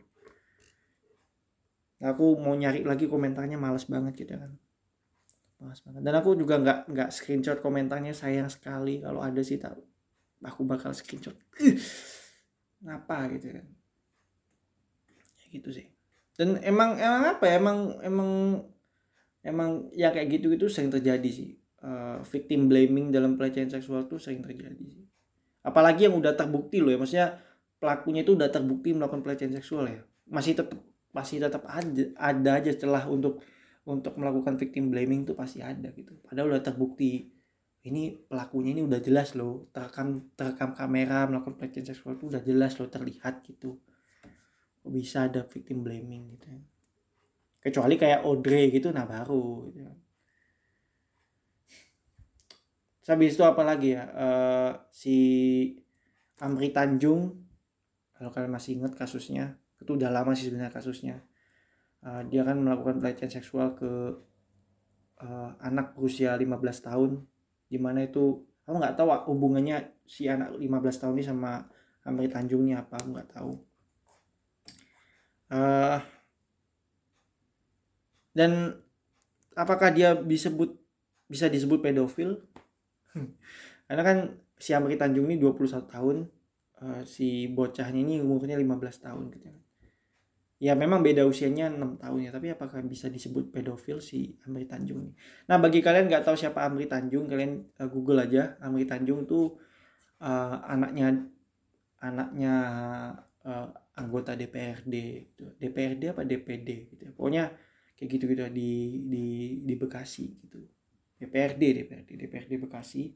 [2.02, 4.52] aku mau nyari lagi komentarnya males banget gitu kan.
[5.62, 6.02] Males banget.
[6.02, 9.78] Dan aku juga nggak nggak screenshot komentarnya sayang sekali kalau ada sih tahu
[10.42, 11.38] aku bakal screenshot.
[12.82, 13.66] Ngapa gitu kan.
[15.14, 15.86] Ya gitu sih.
[16.34, 18.30] Dan emang emang apa ya emang emang
[19.46, 21.54] emang ya kayak gitu gitu sering terjadi sih.
[21.82, 25.06] Uh, victim blaming dalam pelecehan seksual tuh sering terjadi sih.
[25.62, 27.38] Apalagi yang udah terbukti loh ya maksudnya
[27.78, 30.02] pelakunya itu udah terbukti melakukan pelecehan seksual ya.
[30.26, 30.78] Masih tetap
[31.12, 33.44] masih tetap ada ada aja celah untuk
[33.84, 36.16] untuk melakukan victim blaming tuh pasti ada gitu.
[36.24, 37.28] Padahal udah terbukti
[37.82, 42.78] ini pelakunya ini udah jelas loh terekam terekam kamera melakukan pelecehan seksual itu udah jelas
[42.78, 43.78] loh terlihat gitu.
[44.82, 46.62] Kok bisa ada victim blaming gitu ya.
[47.62, 49.92] kecuali kayak Audrey gitu nah baru gitu
[53.10, 54.04] habis itu apa lagi ya?
[54.14, 55.16] Uh, si
[56.38, 57.34] Amri Tanjung
[58.14, 61.16] kalau kalian masih ingat kasusnya itu udah lama sih sebenarnya kasusnya.
[62.02, 63.90] Uh, dia kan melakukan pelecehan seksual ke
[65.22, 67.10] uh, anak berusia 15 tahun.
[67.66, 71.66] Di mana itu aku nggak tahu hubungannya si anak 15 tahun ini sama
[72.02, 73.52] Amri Tanjungnya apa aku nggak tahu.
[75.52, 76.00] Uh,
[78.32, 78.80] dan
[79.52, 80.80] apakah dia disebut
[81.28, 82.40] bisa disebut pedofil?
[83.86, 84.18] Karena kan
[84.56, 86.16] si Amri Tanjung ini 21 tahun
[86.82, 89.50] uh, si bocahnya ini umurnya 15 tahun gitu
[90.62, 95.02] ya memang beda usianya 6 tahun ya tapi apakah bisa disebut pedofil si Amri Tanjung
[95.02, 95.12] ini?
[95.50, 98.54] Nah bagi kalian nggak tahu siapa Amri Tanjung kalian uh, google aja.
[98.62, 99.58] Amri Tanjung tuh
[100.22, 101.26] uh, anaknya
[101.98, 102.54] anaknya
[103.42, 103.66] uh,
[103.98, 104.94] anggota DPRD
[105.34, 105.50] gitu.
[105.58, 107.12] DPRD apa DPD gitu ya.
[107.12, 107.44] pokoknya
[107.98, 109.26] kayak gitu gitu di di
[109.66, 110.62] di Bekasi gitu.
[111.18, 113.10] DPRD DPRD DPRD Bekasi.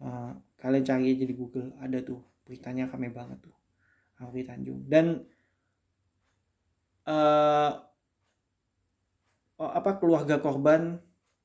[0.00, 2.22] Uh, kalian cari aja di Google ada tuh.
[2.46, 3.56] Beritanya kami banget tuh.
[4.22, 4.86] Amri Tanjung.
[4.86, 5.18] Dan
[7.10, 7.70] uh,
[9.60, 10.96] apa keluarga korban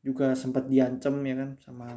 [0.05, 1.89] juga sempat diancam ya kan sama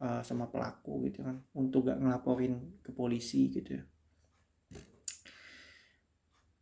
[0.00, 3.84] uh, sama pelaku gitu kan untuk gak ngelaporin ke polisi gitu ya.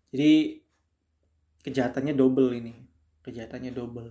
[0.09, 0.65] Jadi
[1.63, 2.75] kejahatannya double ini.
[3.23, 4.11] Kejahatannya double.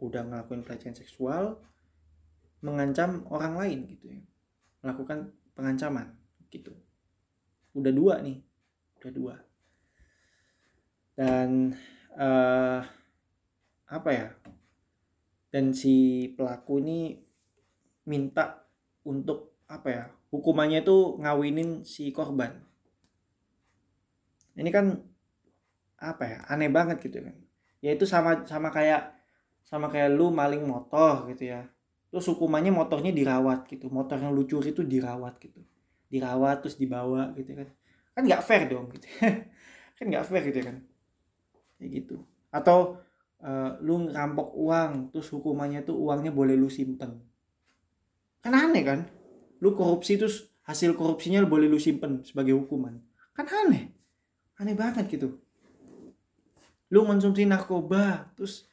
[0.00, 1.60] Udah ngelakuin pelecehan seksual
[2.60, 4.20] mengancam orang lain gitu ya.
[4.84, 6.14] Melakukan pengancaman
[6.52, 6.76] gitu.
[7.72, 8.44] Udah dua nih.
[9.00, 9.34] Udah dua
[11.20, 11.76] dan
[12.16, 12.80] uh,
[13.92, 14.32] apa ya
[15.52, 17.20] dan si pelaku ini
[18.08, 18.64] minta
[19.04, 22.64] untuk apa ya hukumannya itu ngawinin si korban.
[24.56, 24.96] Ini kan
[26.00, 27.36] apa ya aneh banget gitu kan.
[27.84, 29.12] Ya itu sama sama kayak
[29.60, 31.68] sama kayak lu maling motor gitu ya.
[32.08, 35.60] Terus hukumannya motornya dirawat gitu motor yang lucu itu dirawat gitu.
[36.08, 37.68] Dirawat terus dibawa gitu kan.
[38.16, 39.04] Kan nggak fair dong gitu.
[40.00, 40.89] Kan nggak fair gitu kan
[41.80, 42.20] kayak gitu.
[42.52, 43.00] Atau
[43.40, 47.16] uh, lu ngerampok uang terus hukumannya tuh uangnya boleh lu simpen.
[48.44, 49.00] Kan aneh kan?
[49.64, 53.00] Lu korupsi terus hasil korupsinya boleh lu simpen sebagai hukuman.
[53.32, 53.88] Kan aneh.
[54.60, 55.40] Aneh banget gitu.
[56.92, 58.68] Lu konsumsi narkoba terus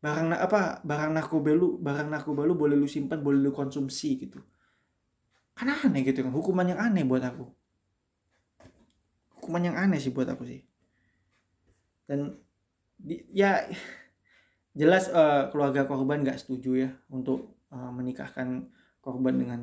[0.00, 4.42] barang apa barang narkoba lu barang narkoba lu boleh lu simpan boleh lu konsumsi gitu.
[5.54, 6.26] Kan aneh gitu.
[6.26, 7.46] Kan hukuman yang aneh buat aku.
[9.38, 10.69] Hukuman yang aneh sih buat aku sih
[12.10, 12.34] dan
[12.98, 13.70] di, ya
[14.74, 18.66] jelas uh, keluarga korban nggak setuju ya untuk uh, menikahkan
[18.98, 19.60] korban dengan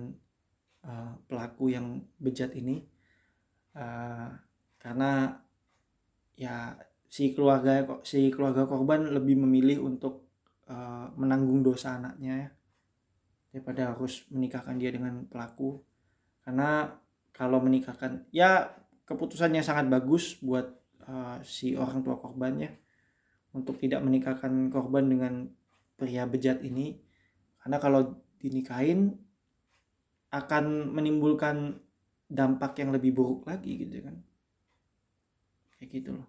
[0.88, 2.88] uh, pelaku yang bejat ini.
[3.76, 4.32] Uh,
[4.80, 5.44] karena
[6.40, 6.80] ya
[7.12, 10.32] si keluarga si keluarga korban lebih memilih untuk
[10.72, 12.50] uh, menanggung dosa anaknya ya
[13.52, 15.84] daripada harus menikahkan dia dengan pelaku.
[16.48, 16.96] Karena
[17.36, 18.72] kalau menikahkan ya
[19.04, 22.72] keputusannya sangat bagus buat uh, si orang tua korbannya
[23.56, 25.34] untuk tidak menikahkan korban dengan
[25.98, 27.00] pria bejat ini.
[27.58, 29.18] Karena kalau dinikahin
[30.30, 31.80] akan menimbulkan
[32.28, 34.16] dampak yang lebih buruk lagi gitu kan.
[35.80, 36.28] Kayak gitu loh.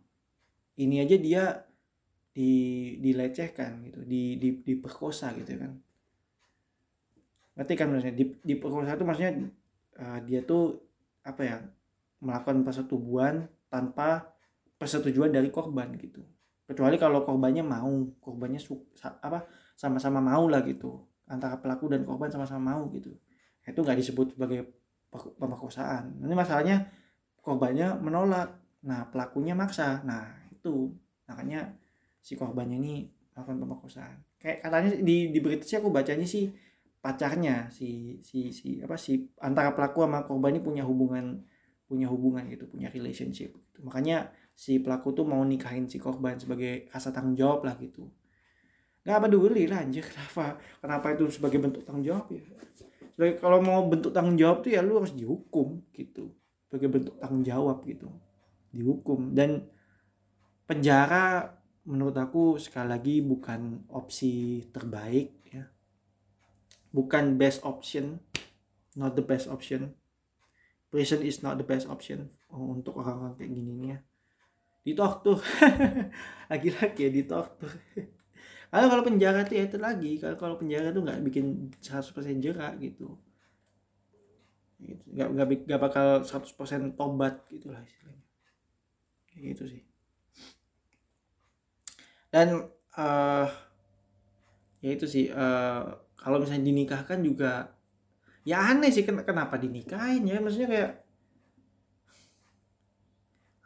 [0.78, 1.44] Ini aja dia
[2.30, 2.52] di
[3.02, 5.72] dilecehkan gitu di, di diperkosa gitu kan.
[7.58, 8.14] Ngerti kan maksudnya?
[8.14, 9.32] Di diperkosa itu maksudnya
[9.98, 10.78] uh, dia tuh
[11.26, 11.56] apa ya
[12.22, 14.37] melakukan persetubuhan tanpa
[14.78, 16.22] persetujuan dari korban gitu.
[16.64, 17.90] Kecuali kalau korbannya mau
[18.22, 21.02] korbannya su apa sama-sama mau lah gitu.
[21.28, 23.12] Antara pelaku dan korban sama-sama mau gitu.
[23.66, 24.70] Itu nggak disebut sebagai
[25.10, 26.22] pemerkosaan.
[26.22, 26.88] Ini masalahnya
[27.42, 28.54] korbannya menolak
[28.86, 30.00] nah pelakunya maksa.
[30.06, 30.94] Nah itu.
[31.28, 31.74] Makanya
[32.22, 34.16] si korbannya ini melakukan pemerkosaan.
[34.38, 36.48] Kayak katanya di di berita sih aku bacanya sih
[36.98, 41.46] pacarnya si si si apa si antara pelaku sama korban ini punya hubungan
[41.86, 43.78] punya hubungan gitu punya relationship gitu.
[43.86, 44.28] makanya
[44.58, 48.10] si pelaku tuh mau nikahin si korban sebagai rasa tanggung jawab lah gitu.
[49.06, 50.02] Nggak peduli lah anjir.
[50.10, 52.42] Kenapa kenapa itu sebagai bentuk tanggung jawab ya?
[53.14, 56.34] Sebagai kalau mau bentuk tanggung jawab tuh ya lu harus dihukum gitu.
[56.66, 58.10] Sebagai bentuk tanggung jawab gitu.
[58.74, 59.30] Dihukum.
[59.30, 59.62] Dan
[60.66, 61.54] penjara
[61.86, 65.70] menurut aku sekali lagi bukan opsi terbaik ya.
[66.90, 68.18] Bukan best option
[68.98, 69.94] not the best option.
[70.90, 73.98] Prison is not the best option untuk orang-orang kayak gini nih ya
[74.88, 75.38] ditok tuh.
[76.50, 77.46] Lagi-lagi ya tuh.
[78.68, 80.20] Kalau kalau penjara tuh ya itu lagi.
[80.20, 83.16] Kalau kalau penjara tuh nggak bikin 100% jerak gitu.
[84.76, 85.04] Gitu.
[85.08, 88.28] Nggak nggak nggak bakal 100% tobat gitu lah istilahnya.
[89.32, 89.82] Kayak gitu sih.
[92.28, 92.68] Dan
[93.00, 93.48] uh,
[94.84, 95.88] ya itu sih uh,
[96.20, 97.72] kalau misalnya dinikahkan juga
[98.44, 100.44] ya aneh sih kenapa dinikahin ya?
[100.44, 100.92] Maksudnya kayak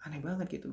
[0.06, 0.70] aneh banget gitu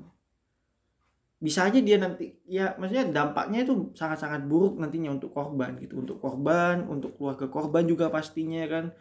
[1.39, 6.03] bisa aja dia nanti ya maksudnya dampaknya itu sangat-sangat buruk nantinya untuk korban gitu.
[6.03, 8.91] Untuk korban untuk keluarga korban juga pastinya kan?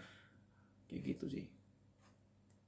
[0.86, 1.46] Kayak gitu sih.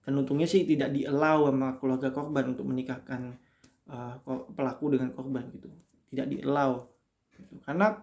[0.03, 3.39] Dan untungnya sih tidak dialau sama keluarga korban untuk menikahkan
[3.87, 4.19] uh,
[4.59, 5.71] pelaku dengan korban gitu.
[6.11, 6.91] Tidak dialau
[7.31, 7.63] gitu.
[7.63, 7.95] karena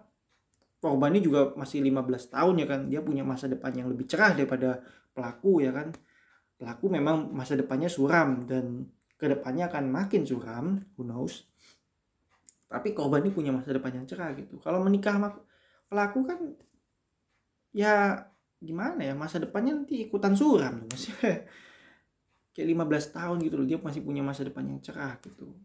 [0.80, 2.80] korban ini juga masih 15 tahun ya kan?
[2.88, 4.80] Dia punya masa depan yang lebih cerah daripada
[5.12, 5.92] pelaku ya kan?
[6.56, 8.88] Pelaku memang masa depannya suram dan
[9.18, 11.44] ke depannya akan makin suram who knows
[12.68, 14.60] tapi korban ini punya masa depan yang cerah gitu.
[14.60, 15.32] Kalau menikah sama
[15.88, 16.38] pelaku kan
[17.72, 18.24] ya
[18.60, 21.16] gimana ya masa depannya nanti ikutan suram masih
[22.54, 25.56] kayak 15 tahun gitu loh dia masih punya masa depan yang cerah gitu.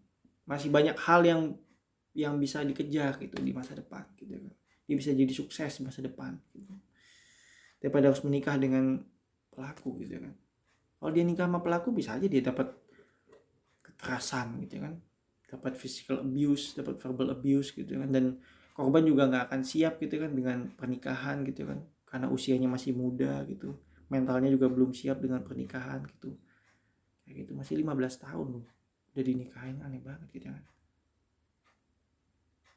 [0.47, 1.41] Masih banyak hal yang
[2.15, 4.55] yang bisa dikejar gitu di masa depan gitu kan.
[4.87, 6.71] Dia bisa jadi sukses di masa depan gitu.
[7.83, 9.03] Daripada harus menikah dengan
[9.51, 10.33] pelaku gitu kan.
[11.03, 12.71] Kalau dia nikah sama pelaku bisa aja dia dapat
[13.83, 14.95] kekerasan gitu kan
[15.53, 18.09] dapat physical abuse dapat verbal abuse gitu kan.
[18.09, 18.41] Dan
[18.73, 21.79] korban juga nggak akan siap gitu kan dengan pernikahan gitu kan.
[22.09, 23.77] Karena usianya masih muda gitu.
[24.09, 26.33] Mentalnya juga belum siap dengan pernikahan gitu.
[27.23, 28.67] Kayak gitu masih 15 tahun loh
[29.13, 30.65] udah dinikahin aneh banget gitu kan.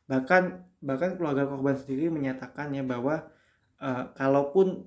[0.07, 0.43] Bahkan
[0.85, 3.27] bahkan keluarga korban sendiri menyatakan ya bahwa
[3.81, 4.87] uh, kalaupun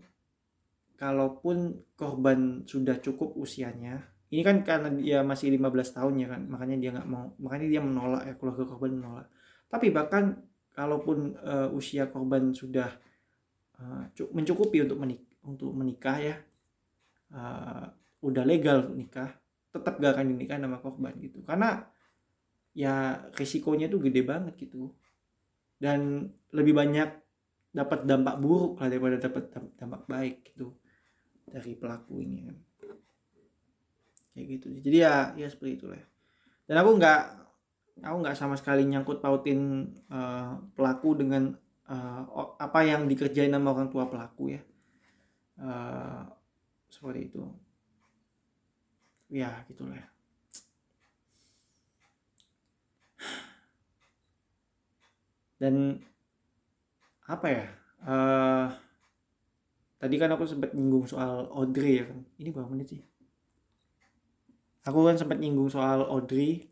[0.95, 6.77] kalaupun korban sudah cukup usianya ini kan karena dia masih 15 tahun ya kan makanya
[6.77, 9.27] dia nggak mau makanya dia menolak ya keluarga korban menolak.
[9.69, 10.37] Tapi bahkan
[10.73, 12.89] kalaupun uh, usia korban sudah
[13.81, 16.35] uh, mencukupi untuk menik untuk menikah ya
[17.33, 17.89] uh,
[18.21, 19.29] udah legal untuk nikah
[19.69, 21.41] tetap gak akan dinikah sama korban gitu.
[21.45, 21.81] Karena
[22.73, 24.93] ya risikonya tuh gede banget gitu.
[25.79, 27.09] Dan lebih banyak
[27.69, 30.73] dapat dampak buruk lah daripada dapat dampak baik gitu
[31.45, 32.57] dari pelaku ini kan
[34.33, 36.03] kayak gitu jadi ya ya seperti itulah.
[36.69, 37.21] Dan aku nggak
[38.05, 41.57] aku nggak sama sekali nyangkut pautin uh, pelaku dengan
[41.89, 42.21] uh,
[42.61, 44.61] apa yang dikerjain sama orang tua pelaku ya.
[45.59, 46.23] Uh,
[46.87, 47.43] seperti itu.
[49.29, 50.07] Ya gitulah ya.
[55.59, 55.99] dan
[57.27, 57.65] apa ya?
[57.99, 58.71] Uh,
[59.99, 62.23] tadi kan aku sempat nyinggung soal Audrey ya kan.
[62.39, 63.08] Ini berapa menit sih
[64.83, 66.67] aku kan sempat nyinggung soal Audrey.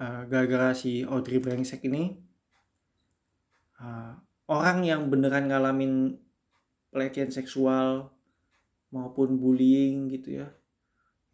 [0.00, 2.16] Uh, gara-gara si Audrey brengsek ini
[3.84, 4.16] uh,
[4.48, 6.16] orang yang beneran ngalamin
[6.88, 8.08] pelecehan seksual
[8.88, 10.48] maupun bullying gitu ya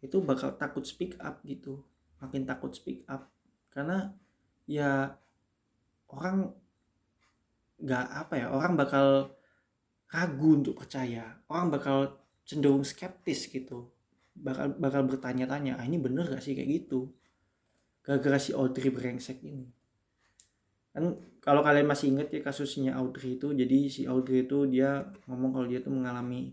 [0.03, 1.81] itu bakal takut speak up gitu.
[2.21, 3.29] Makin takut speak up.
[3.73, 4.13] Karena
[4.69, 5.17] ya
[6.09, 6.53] orang
[7.77, 9.33] nggak apa ya orang bakal
[10.09, 11.41] ragu untuk percaya.
[11.49, 13.89] Orang bakal cenderung skeptis gitu
[14.37, 17.09] bakal bakal bertanya-tanya ah ini bener gak sih kayak gitu?
[18.05, 19.67] Gara-gara si Audrey brengsek ini.
[20.93, 25.51] Kan kalau kalian masih inget ya kasusnya Audrey itu jadi si Audrey itu dia ngomong
[25.55, 26.51] kalau dia tuh mengalami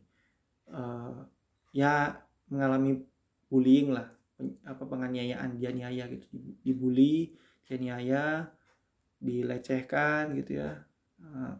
[0.70, 1.24] uh,
[1.74, 2.14] ya
[2.52, 3.02] mengalami
[3.50, 4.06] bullying lah
[4.66, 6.26] apa penganiayaan dianiaya gitu
[6.62, 7.34] dibully
[7.66, 8.50] dianiaya
[9.22, 10.78] dilecehkan gitu ya
[11.22, 11.54] uh,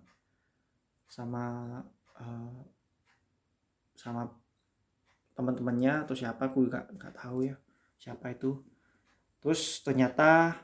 [1.08, 1.78] sama
[2.18, 2.60] uh,
[3.94, 4.26] sama
[5.34, 7.56] teman-temannya atau siapa aku nggak nggak tahu ya
[7.98, 8.58] siapa itu.
[9.42, 10.56] Terus ternyata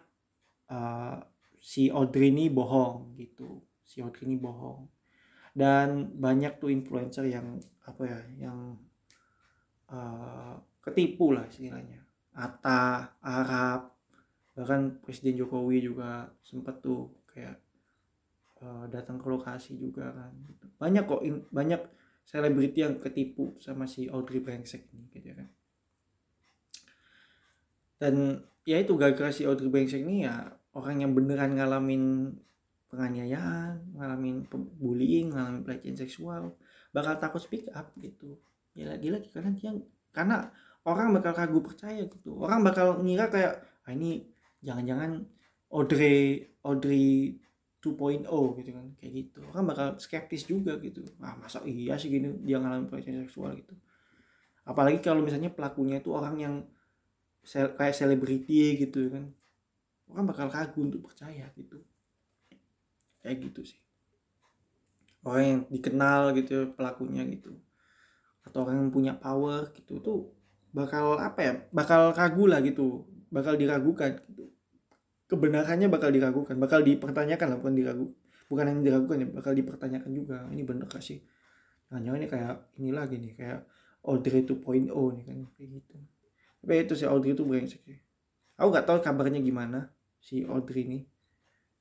[0.70, 1.18] uh,
[1.60, 4.86] si Audrey ini bohong gitu si Audrey ini bohong.
[5.50, 8.78] Dan banyak tuh influencer yang apa ya yang
[9.90, 12.06] uh, ketipu lah istilahnya.
[12.38, 13.90] Ata Arab
[14.54, 17.58] bahkan Presiden Jokowi juga sempat tuh kayak
[18.62, 20.66] uh, datang ke lokasi juga kan gitu.
[20.76, 21.80] banyak kok in, banyak
[22.30, 25.48] selebriti yang ketipu sama si Audrey Brengsek ini gitu kan
[27.98, 28.14] dan
[28.62, 32.34] ya itu gara-gara si Audrey Brengsek ini ya orang yang beneran ngalamin
[32.90, 34.46] penganiayaan, ngalamin
[34.78, 36.42] bullying, ngalamin pelecehan seksual,
[36.90, 38.34] bakal takut speak up gitu.
[38.74, 39.70] Ya lagi-lagi karena dia
[40.10, 40.50] karena
[40.82, 42.34] orang bakal ragu percaya gitu.
[42.38, 44.26] Orang bakal ngira kayak ah ini
[44.66, 45.22] jangan-jangan
[45.70, 47.38] Audrey Audrey
[47.80, 48.28] 2.0
[48.60, 48.86] gitu kan.
[49.00, 49.40] Kayak gitu.
[49.48, 51.00] Orang bakal skeptis juga gitu.
[51.24, 53.72] Ah masa iya sih gini dia ngalamin pelecehan seksual gitu.
[54.68, 56.54] Apalagi kalau misalnya pelakunya itu orang yang
[57.40, 59.32] sel kayak selebriti gitu kan.
[60.12, 61.80] Orang bakal ragu untuk percaya gitu.
[63.24, 63.80] Kayak gitu sih.
[65.24, 67.56] Orang yang dikenal gitu pelakunya gitu.
[68.44, 70.20] Atau orang yang punya power gitu tuh
[70.70, 71.52] bakal apa ya?
[71.72, 73.08] Bakal ragu lah gitu.
[73.32, 74.39] Bakal diragukan gitu
[75.30, 78.06] kebenarannya bakal diragukan bakal dipertanyakan lah bukan diragu
[78.50, 80.42] bukan yang diragukan ya bakal dipertanyakan juga.
[80.50, 81.22] Ini bener gak sih?
[81.86, 83.60] Jangan-jangan ini kayak ini lagi nih kayak
[84.10, 85.94] Audrey 2.0 nih kan kayak gitu.
[86.60, 87.98] Tapi itu si Audrey itu brengsek sih.
[88.58, 91.00] Aku gak tahu kabarnya gimana si Audrey ini.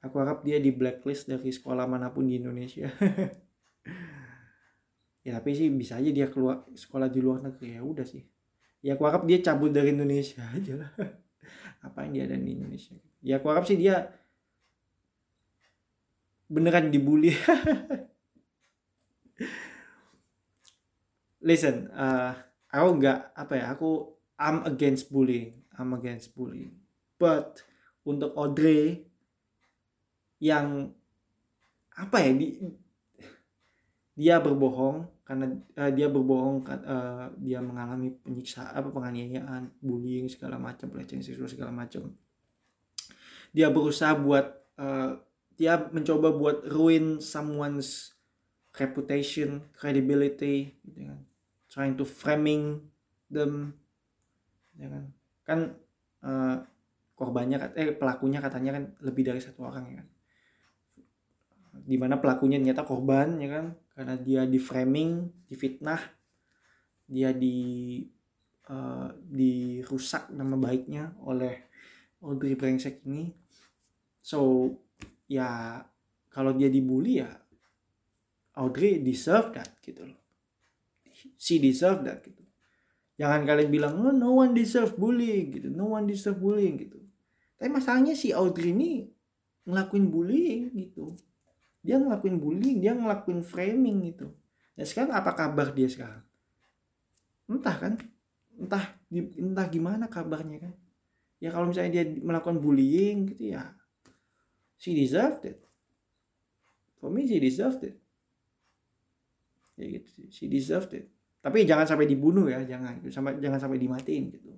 [0.05, 2.87] Aku harap dia di blacklist dari sekolah mana pun di Indonesia.
[5.19, 8.23] Ya tapi sih bisa aja dia keluar sekolah di luar negeri ya udah sih.
[8.79, 10.89] Ya aku harap dia cabut dari Indonesia aja lah
[11.79, 12.95] apa yang dia ada di Indonesia.
[13.23, 14.11] Ya aku harap sih dia
[16.51, 17.35] beneran dibully.
[21.47, 22.35] Listen uh,
[22.67, 26.75] aku nggak apa ya aku I'm against bullying I'm against bullying.
[27.15, 27.63] But
[28.03, 29.07] untuk Audrey
[30.43, 30.91] yang
[31.95, 32.59] apa ya di,
[34.19, 40.91] dia berbohong karena uh, dia berbohong uh, dia mengalami penyiksa apa penganiayaan bullying segala macam
[40.91, 42.11] pelecehan seksual segala macam
[43.55, 44.45] dia berusaha buat
[44.75, 45.15] uh,
[45.55, 48.15] dia mencoba buat ruin someone's
[48.79, 51.19] reputation, credibility, gitu kan.
[51.67, 52.87] Trying to framing
[53.27, 53.75] them,
[54.79, 55.03] ya kan.
[55.43, 55.59] Kan
[56.23, 56.63] uh,
[57.19, 60.07] korbannya eh pelakunya katanya kan lebih dari satu orang ya kan
[61.85, 63.65] di mana pelakunya ternyata korban ya kan?
[63.95, 65.11] Karena dia di framing
[65.49, 65.99] difitnah
[67.09, 67.99] dia di
[68.69, 71.67] uh, dirusak nama baiknya oleh
[72.21, 73.33] Audrey Brengsek ini.
[74.21, 74.69] So
[75.25, 75.81] ya
[76.29, 77.33] kalau dia dibully ya
[78.61, 80.19] Audrey deserve that gitu loh.
[81.35, 82.45] She deserve that gitu.
[83.19, 85.67] Jangan kalian bilang oh, no one deserve bullying gitu.
[85.73, 86.99] No one deserve bullying gitu.
[87.59, 89.09] Tapi masalahnya si Audrey ini
[89.67, 91.11] ngelakuin bullying gitu
[91.79, 94.31] dia ngelakuin bullying dia ngelakuin framing gitu.
[94.75, 96.23] Dan sekarang apa kabar dia sekarang?
[97.49, 97.93] Entah kan?
[98.59, 100.73] Entah entah gimana kabarnya kan?
[101.39, 103.79] Ya kalau misalnya dia melakukan bullying gitu ya
[104.79, 105.59] she deserved it.
[107.03, 107.99] For me she deserved it.
[109.75, 111.11] Ya gitu she deserved it.
[111.39, 113.03] Tapi jangan sampai dibunuh ya jangan.
[113.11, 114.55] Sampai jangan sampai dimatiin gitu.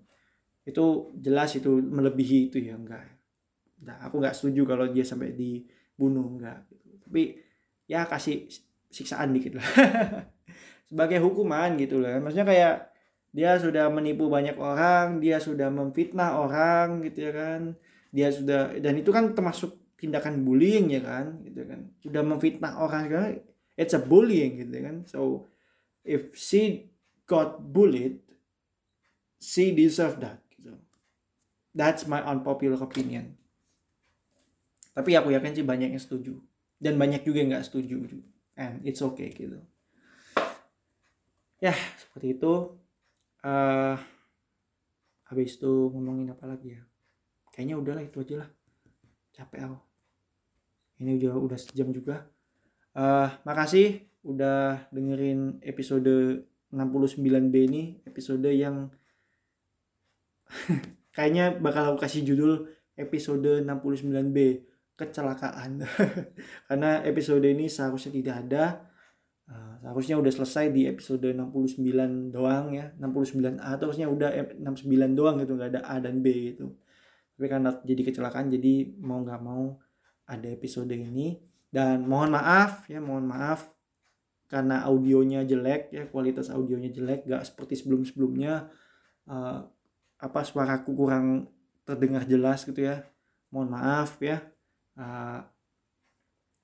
[0.62, 3.02] Itu jelas itu melebihi itu ya enggak.
[3.82, 6.70] Nah, aku nggak setuju kalau dia sampai dibunuh enggak.
[7.12, 7.44] Tapi
[7.92, 8.48] ya kasih
[8.88, 9.68] siksaan dikit lah.
[10.90, 12.24] Sebagai hukuman gitu lah.
[12.24, 12.76] Maksudnya kayak
[13.36, 17.62] dia sudah menipu banyak orang dia sudah memfitnah orang gitu ya kan.
[18.16, 21.92] Dia sudah dan itu kan termasuk tindakan bullying ya kan gitu kan.
[22.00, 23.36] Sudah memfitnah orang kan
[23.76, 25.04] it's a bullying gitu kan.
[25.04, 25.52] So
[26.08, 26.88] if she
[27.28, 28.24] got bullied
[29.44, 30.42] she deserve that
[31.72, 33.40] That's my unpopular opinion.
[34.92, 36.36] Tapi aku yakin sih banyak yang setuju.
[36.82, 38.10] Dan banyak juga yang gak setuju.
[38.58, 39.62] And it's okay gitu.
[41.62, 42.82] Ya, seperti itu.
[43.46, 43.96] Uh,
[45.30, 46.82] habis itu ngomongin apa lagi ya?
[47.54, 48.50] Kayaknya udahlah itu aja lah.
[49.30, 49.78] Capek aku.
[51.06, 52.26] Ini udah udah sejam juga.
[52.98, 57.84] Uh, makasih udah dengerin episode 69B ini.
[58.10, 58.90] Episode yang
[61.16, 64.66] kayaknya bakal aku kasih judul episode 69B
[65.00, 65.82] kecelakaan.
[66.68, 68.64] Karena episode ini seharusnya tidak ada.
[69.52, 72.94] Uh, seharusnya udah selesai di episode 69 doang ya.
[73.00, 74.30] 69A harusnya udah
[74.62, 76.78] 69 doang gitu nggak ada A dan B gitu.
[77.36, 79.82] Tapi karena jadi kecelakaan jadi mau nggak mau
[80.30, 81.42] ada episode ini.
[81.72, 83.72] Dan mohon maaf ya mohon maaf
[84.52, 88.68] karena audionya jelek ya kualitas audionya jelek gak seperti sebelum sebelumnya
[89.32, 89.64] uh,
[90.20, 91.48] apa suaraku kurang
[91.88, 93.08] terdengar jelas gitu ya.
[93.52, 94.51] Mohon maaf ya
[94.98, 95.40] uh,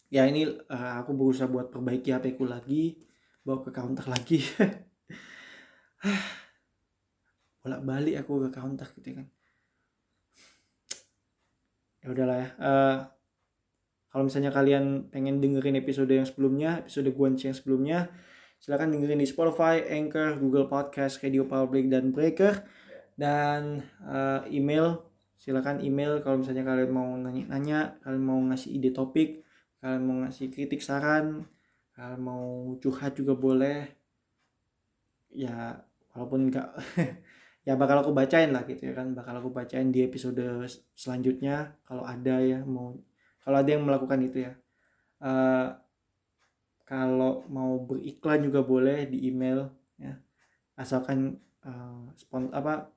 [0.07, 2.97] ya ini uh, aku berusaha buat perbaiki HP ku lagi
[3.43, 4.43] bawa ke counter lagi.
[7.63, 9.27] Bolak balik aku ke counter gitu kan.
[12.03, 12.97] Ya udahlah ya uh,
[14.11, 18.07] kalau misalnya kalian pengen dengerin episode yang sebelumnya episode guanci yang sebelumnya
[18.57, 22.65] silahkan dengerin di Spotify, Anchor, Google Podcast, Radio Public, dan Breaker.
[23.17, 25.06] Dan uh, email
[25.37, 29.45] silakan email kalau misalnya kalian mau nanya-nanya kalian mau ngasih ide topik
[29.79, 31.45] kalian mau ngasih kritik saran
[31.97, 33.89] kalian mau curhat juga boleh.
[35.33, 35.81] Ya
[36.13, 36.73] walaupun enggak
[37.67, 40.39] ya bakal aku bacain lah gitu ya kan bakal aku bacain di episode
[40.95, 42.95] selanjutnya kalau ada ya mau
[43.41, 44.53] kalau ada yang melakukan itu ya.
[45.17, 45.73] Uh,
[46.87, 50.13] kalau mau beriklan juga boleh di email ya.
[50.77, 52.96] Asalkan uh, spon apa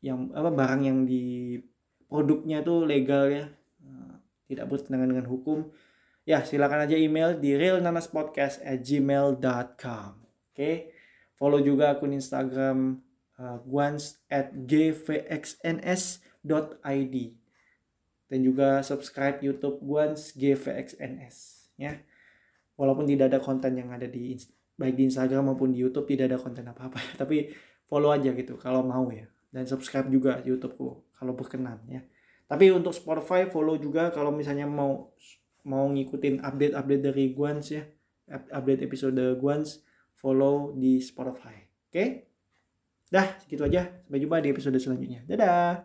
[0.00, 1.56] yang apa barang yang di
[2.08, 3.46] produknya itu legal ya.
[3.84, 4.12] Eh,
[4.52, 5.68] tidak bertentangan dengan hukum.
[6.28, 10.56] Ya silakan aja email di realnanaspodcast at gmail.com oke?
[10.56, 10.92] Okay?
[11.40, 13.00] follow juga akun instagram
[13.40, 15.64] uh, guans at gvxns.id
[18.30, 21.36] dan juga subscribe youtube guans gvxns
[21.80, 21.96] ya.
[22.76, 24.36] Walaupun tidak ada konten yang ada di
[24.76, 27.00] baik di instagram maupun di youtube tidak ada konten apa-apa.
[27.20, 27.48] Tapi
[27.88, 32.02] follow aja gitu kalau mau ya dan subscribe juga YouTubeku kalau berkenan ya.
[32.50, 35.14] Tapi untuk Spotify follow juga kalau misalnya mau
[35.62, 37.86] mau ngikutin update-update dari Guans ya,
[38.30, 39.84] update episode Guans
[40.18, 41.56] follow di Spotify.
[41.90, 41.94] Oke?
[41.94, 42.08] Okay?
[43.10, 43.90] Dah, segitu aja.
[44.06, 45.26] Sampai jumpa di episode selanjutnya.
[45.26, 45.82] Dadah.